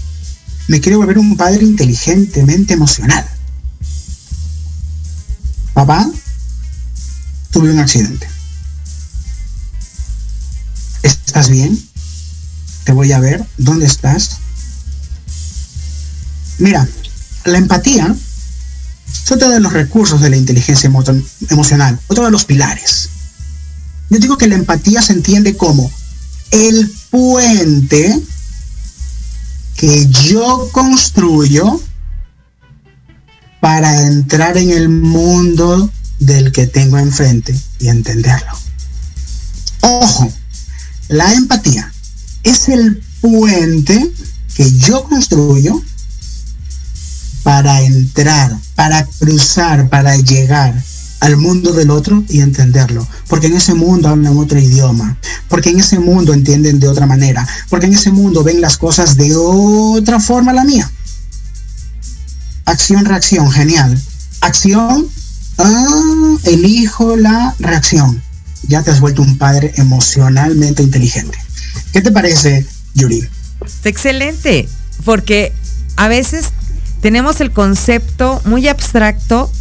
[0.68, 3.26] Me quiero volver un padre inteligentemente emocional.
[5.74, 6.10] Papá,
[7.54, 8.28] tuve un accidente.
[11.04, 11.80] ¿Estás bien?
[12.84, 13.46] Te voy a ver.
[13.58, 14.38] ¿Dónde estás?
[16.58, 16.88] Mira,
[17.46, 18.14] la empatía
[19.24, 20.92] es otro de los recursos de la inteligencia
[21.50, 23.10] emocional, otro de los pilares.
[24.10, 25.92] Yo digo que la empatía se entiende como
[26.52, 28.20] el puente
[29.76, 31.82] que yo construyo
[33.60, 35.90] para entrar en el mundo
[36.20, 38.52] del que tengo enfrente y entenderlo.
[39.82, 40.32] Ojo,
[41.10, 41.92] la empatía
[42.44, 44.12] es el puente
[44.56, 45.82] que yo construyo
[47.44, 50.74] para entrar, para cruzar, para llegar
[51.20, 53.08] al mundo del otro y entenderlo.
[53.28, 55.18] Porque en ese mundo hablan otro idioma.
[55.48, 57.48] Porque en ese mundo entienden de otra manera.
[57.70, 60.90] Porque en ese mundo ven las cosas de otra forma la mía.
[62.66, 64.02] Acción, reacción, genial.
[64.42, 65.08] Acción,
[65.58, 68.22] ah, elijo la reacción.
[68.68, 71.38] Ya te has vuelto un padre emocionalmente inteligente.
[71.92, 73.28] ¿Qué te parece, Yuri?
[73.84, 74.68] Excelente,
[75.06, 75.54] porque
[75.96, 76.50] a veces
[77.02, 79.52] tenemos el concepto muy abstracto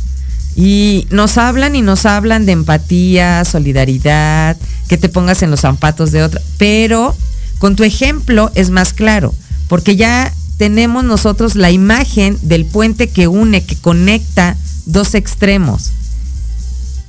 [0.55, 4.57] y nos hablan y nos hablan de empatía, solidaridad,
[4.89, 7.17] que te pongas en los zapatos de otra, pero
[7.59, 9.35] con tu ejemplo es más claro,
[9.69, 14.57] porque ya tenemos nosotros la imagen del puente que une, que conecta
[14.87, 15.93] dos extremos.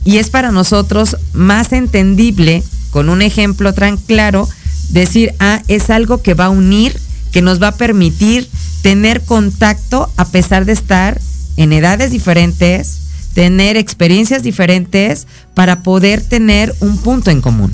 [0.06, 4.48] Y es para nosotros más entendible, con un ejemplo tan claro,
[4.90, 7.00] decir, ah, es algo que va a unir,
[7.32, 8.50] que nos va a permitir
[8.82, 11.20] tener contacto a pesar de estar
[11.58, 12.98] en edades diferentes,
[13.34, 17.72] tener experiencias diferentes para poder tener un punto en común.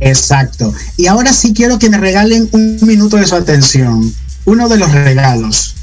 [0.00, 0.74] Exacto.
[0.96, 4.12] Y ahora sí quiero que me regalen un minuto de su atención.
[4.44, 5.74] Uno de los regalos.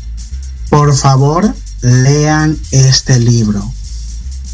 [0.70, 3.72] Por favor, lean este libro.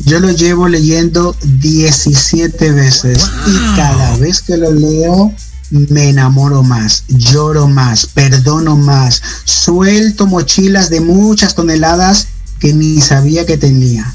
[0.06, 5.34] Yo lo llevo leyendo 17 veces y cada vez que lo leo
[5.70, 12.28] me enamoro más, lloro más, perdono más, suelto mochilas de muchas toneladas
[12.60, 14.12] que ni sabía que tenía.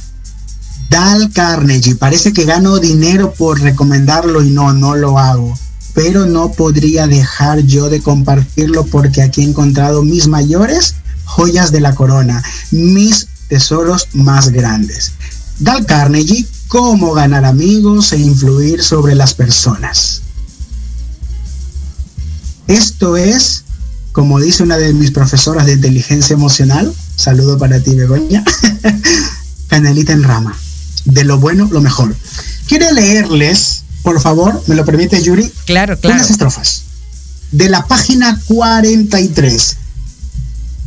[0.90, 5.56] Dal Carnegie, parece que gano dinero por recomendarlo y no, no lo hago.
[5.94, 10.96] Pero no podría dejar yo de compartirlo porque aquí he encontrado mis mayores
[11.34, 15.12] joyas de la corona, mis tesoros más grandes.
[15.58, 20.22] Dal Carnegie, cómo ganar amigos e influir sobre las personas.
[22.68, 23.64] Esto es,
[24.12, 28.44] como dice una de mis profesoras de inteligencia emocional, saludo para ti Begoña,
[29.68, 30.56] canelita en rama.
[31.04, 32.14] De lo bueno, lo mejor.
[32.68, 35.50] Quiero leerles, por favor, ¿me lo permite Yuri?
[35.66, 36.16] Claro, claro.
[36.16, 36.82] Unas estrofas.
[37.50, 39.78] De la página 43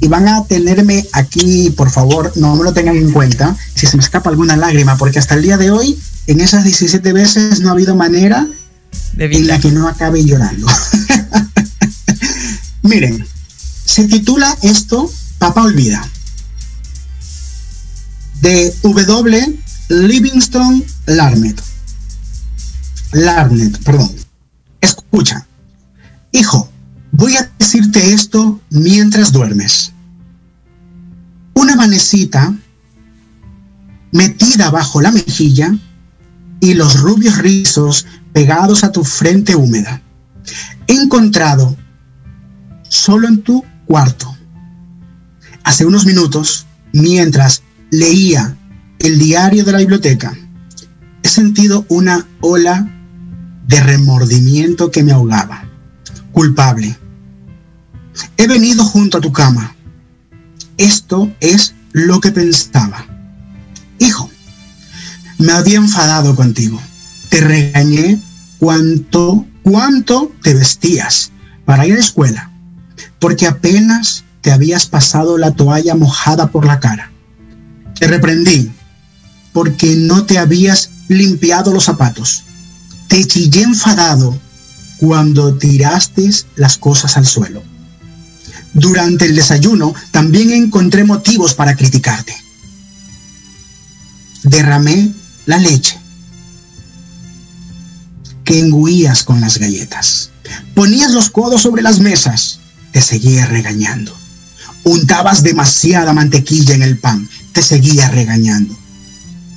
[0.07, 3.97] y van a tenerme aquí, por favor, no me lo tengan en cuenta, si se
[3.97, 7.67] me escapa alguna lágrima, porque hasta el día de hoy, en esas 17 veces no
[7.67, 8.47] ha habido manera
[9.15, 10.65] de en la que no acabe llorando.
[12.83, 13.27] Miren,
[13.83, 16.07] se titula esto Papá Olvida,
[18.39, 19.59] de W.
[19.89, 21.61] Livingston Larnet.
[23.11, 24.15] Larnet, perdón.
[24.79, 25.45] Escucha,
[26.31, 26.69] hijo,
[27.17, 29.91] Voy a decirte esto mientras duermes.
[31.57, 32.53] Una manecita
[34.11, 35.75] metida bajo la mejilla
[36.59, 40.03] y los rubios rizos pegados a tu frente húmeda.
[40.85, 41.75] Encontrado
[42.87, 44.37] solo en tu cuarto.
[45.63, 48.55] Hace unos minutos, mientras leía
[48.99, 50.37] el diario de la biblioteca,
[51.23, 52.87] he sentido una ola
[53.65, 55.67] de remordimiento que me ahogaba
[56.33, 56.95] culpable.
[58.37, 59.75] He venido junto a tu cama.
[60.77, 63.05] Esto es lo que pensaba.
[63.99, 64.29] Hijo,
[65.39, 66.81] me había enfadado contigo.
[67.29, 68.19] Te regañé
[68.59, 71.31] cuánto, cuánto te vestías
[71.65, 72.51] para ir a la escuela,
[73.19, 77.11] porque apenas te habías pasado la toalla mojada por la cara.
[77.99, 78.71] Te reprendí
[79.51, 82.43] porque no te habías limpiado los zapatos.
[83.07, 84.37] Te chillé enfadado
[84.99, 87.63] cuando tiraste las cosas al suelo.
[88.77, 92.35] Durante el desayuno también encontré motivos para criticarte.
[94.43, 95.11] Derramé
[95.47, 95.97] la leche
[98.43, 100.29] que engüías con las galletas.
[100.75, 102.59] Ponías los codos sobre las mesas,
[102.91, 104.15] te seguía regañando.
[104.83, 108.77] Untabas demasiada mantequilla en el pan, te seguía regañando.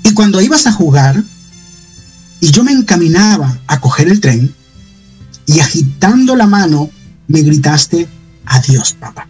[0.03, 1.23] Y cuando ibas a jugar
[2.41, 4.55] y yo me encaminaba a coger el tren,
[5.45, 6.89] y agitando la mano
[7.29, 8.09] me gritaste,
[8.51, 9.27] adiós papá.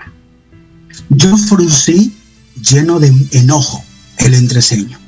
[1.11, 2.17] Yo fruncí
[2.61, 3.85] lleno de enojo
[4.19, 4.99] el entreceño.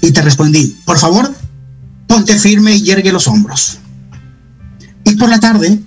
[0.00, 1.34] Y te respondí, por favor,
[2.06, 3.78] ponte firme y yergue los hombros.
[5.04, 5.80] Y por la tarde,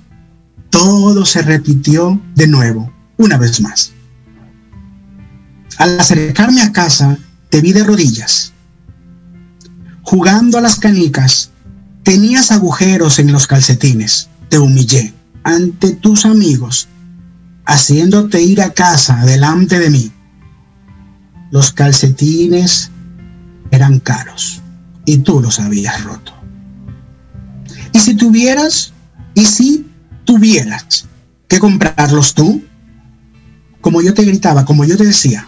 [0.69, 3.91] todo se repitió de nuevo, una vez más.
[5.77, 7.17] Al acercarme a casa,
[7.49, 8.53] te vi de rodillas,
[10.03, 11.51] jugando a las canicas
[12.05, 14.29] Tenías agujeros en los calcetines.
[14.49, 15.11] Te humillé
[15.45, 16.87] ante tus amigos,
[17.65, 20.11] haciéndote ir a casa delante de mí.
[21.51, 22.89] Los calcetines
[23.69, 24.61] eran caros
[25.05, 26.33] y tú los habías roto.
[27.93, 28.91] Y si tuvieras,
[29.35, 29.85] y si
[30.25, 31.05] tuvieras
[31.47, 32.63] que comprarlos tú,
[33.81, 35.47] como yo te gritaba, como yo te decía,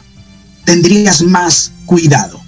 [0.64, 2.40] tendrías más cuidado.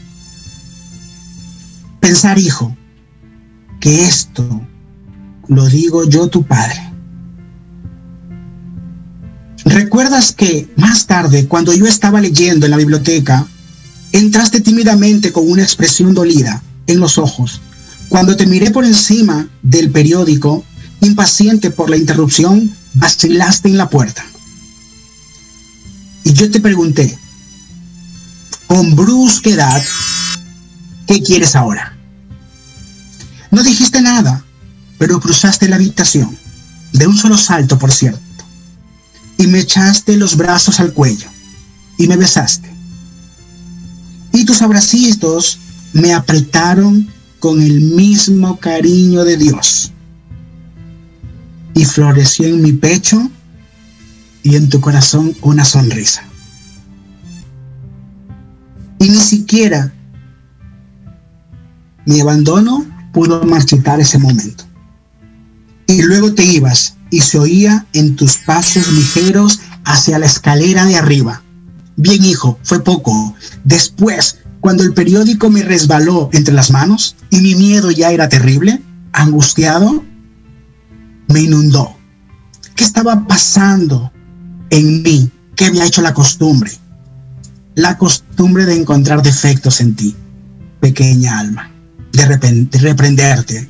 [1.99, 2.77] Pensar, hijo,
[3.79, 4.61] que esto
[5.47, 6.88] lo digo yo tu padre.
[9.69, 13.45] ¿Recuerdas que más tarde, cuando yo estaba leyendo en la biblioteca,
[14.11, 17.61] entraste tímidamente con una expresión dolida en los ojos?
[18.09, 20.65] Cuando te miré por encima del periódico,
[21.01, 24.25] impaciente por la interrupción, vacilaste en la puerta.
[26.23, 27.15] Y yo te pregunté,
[28.65, 29.83] con brusquedad,
[31.05, 31.95] ¿qué quieres ahora?
[33.51, 34.43] No dijiste nada,
[34.97, 36.35] pero cruzaste la habitación,
[36.91, 38.28] de un solo salto, por cierto,
[39.39, 41.29] y me echaste los brazos al cuello
[41.97, 42.69] y me besaste.
[44.33, 45.57] Y tus abracitos
[45.93, 47.07] me apretaron
[47.39, 49.93] con el mismo cariño de Dios.
[51.73, 53.31] Y floreció en mi pecho
[54.43, 56.21] y en tu corazón una sonrisa.
[58.99, 59.93] Y ni siquiera
[62.05, 64.65] mi abandono pudo marchitar ese momento.
[65.87, 70.95] Y luego te ibas y se oía en tus pasos ligeros hacia la escalera de
[70.95, 71.41] arriba.
[71.95, 73.35] Bien, hijo, fue poco.
[73.63, 78.81] Después, cuando el periódico me resbaló entre las manos y mi miedo ya era terrible,
[79.11, 80.03] angustiado,
[81.27, 81.95] me inundó.
[82.75, 84.11] ¿Qué estaba pasando
[84.69, 85.31] en mí?
[85.55, 86.71] ¿Qué había hecho la costumbre?
[87.75, 90.15] La costumbre de encontrar defectos en ti,
[90.79, 91.71] pequeña alma,
[92.13, 93.69] de, repente, reprenderte.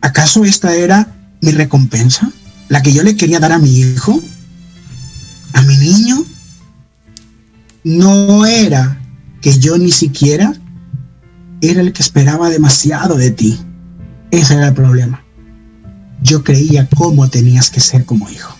[0.00, 2.30] ¿Acaso esta era mi recompensa?
[2.68, 4.18] ¿La que yo le quería dar a mi hijo?
[5.52, 6.24] ¿A mi niño?
[7.84, 8.98] No era
[9.42, 10.54] que yo ni siquiera
[11.60, 13.60] era el que esperaba demasiado de ti.
[14.30, 15.22] Ese era el problema.
[16.22, 18.56] Yo creía cómo tenías que ser como hijo.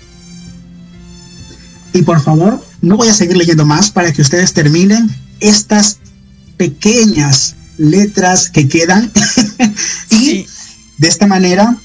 [1.94, 5.08] Y por favor, no voy a seguir leyendo más para que ustedes terminen
[5.40, 5.98] estas
[6.56, 9.10] pequeñas letras que quedan.
[10.10, 10.46] y
[10.98, 11.76] de esta manera,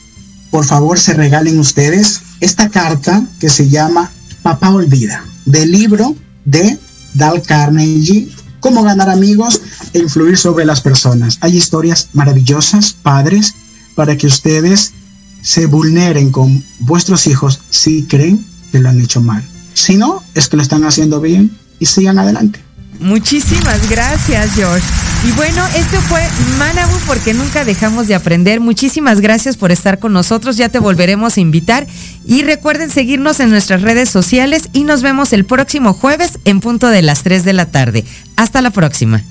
[0.52, 6.80] por favor, se regalen ustedes esta carta que se llama Papá Olvida, del libro de
[7.14, 8.30] Dal Carnegie,
[8.60, 9.62] Cómo ganar amigos
[9.93, 11.38] e influir sobre las personas.
[11.41, 13.54] Hay historias maravillosas, padres,
[13.95, 14.93] para que ustedes
[15.41, 19.43] se vulneren con vuestros hijos si creen que lo han hecho mal.
[19.74, 22.60] Si no, es que lo están haciendo bien y sigan adelante.
[23.00, 24.86] Muchísimas gracias, George.
[25.28, 26.22] Y bueno, esto fue
[26.58, 28.60] Manabu porque nunca dejamos de aprender.
[28.60, 30.58] Muchísimas gracias por estar con nosotros.
[30.58, 31.88] Ya te volveremos a invitar.
[32.26, 36.88] Y recuerden seguirnos en nuestras redes sociales y nos vemos el próximo jueves en punto
[36.88, 38.06] de las 3 de la tarde.
[38.36, 39.24] Hasta la próxima.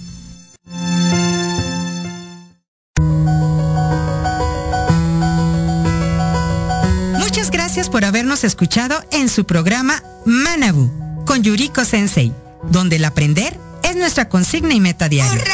[7.19, 10.91] Muchas gracias por habernos escuchado en su programa Manabu
[11.25, 12.33] con Yuriko Sensei
[12.71, 15.45] donde el aprender es nuestra consigna y meta diaria.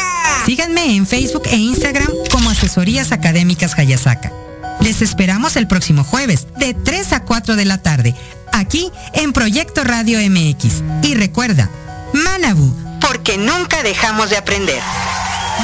[0.47, 4.33] Síganme en Facebook e Instagram como Asesorías Académicas Hayasaka.
[4.81, 8.15] Les esperamos el próximo jueves de 3 a 4 de la tarde,
[8.53, 10.83] aquí en Proyecto Radio MX.
[11.03, 11.71] Y recuerda,
[12.13, 14.81] Manabu, porque nunca dejamos de aprender.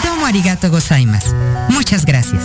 [0.05, 1.35] Domo arigato gozaimasu.
[1.69, 2.43] Muchas gracias.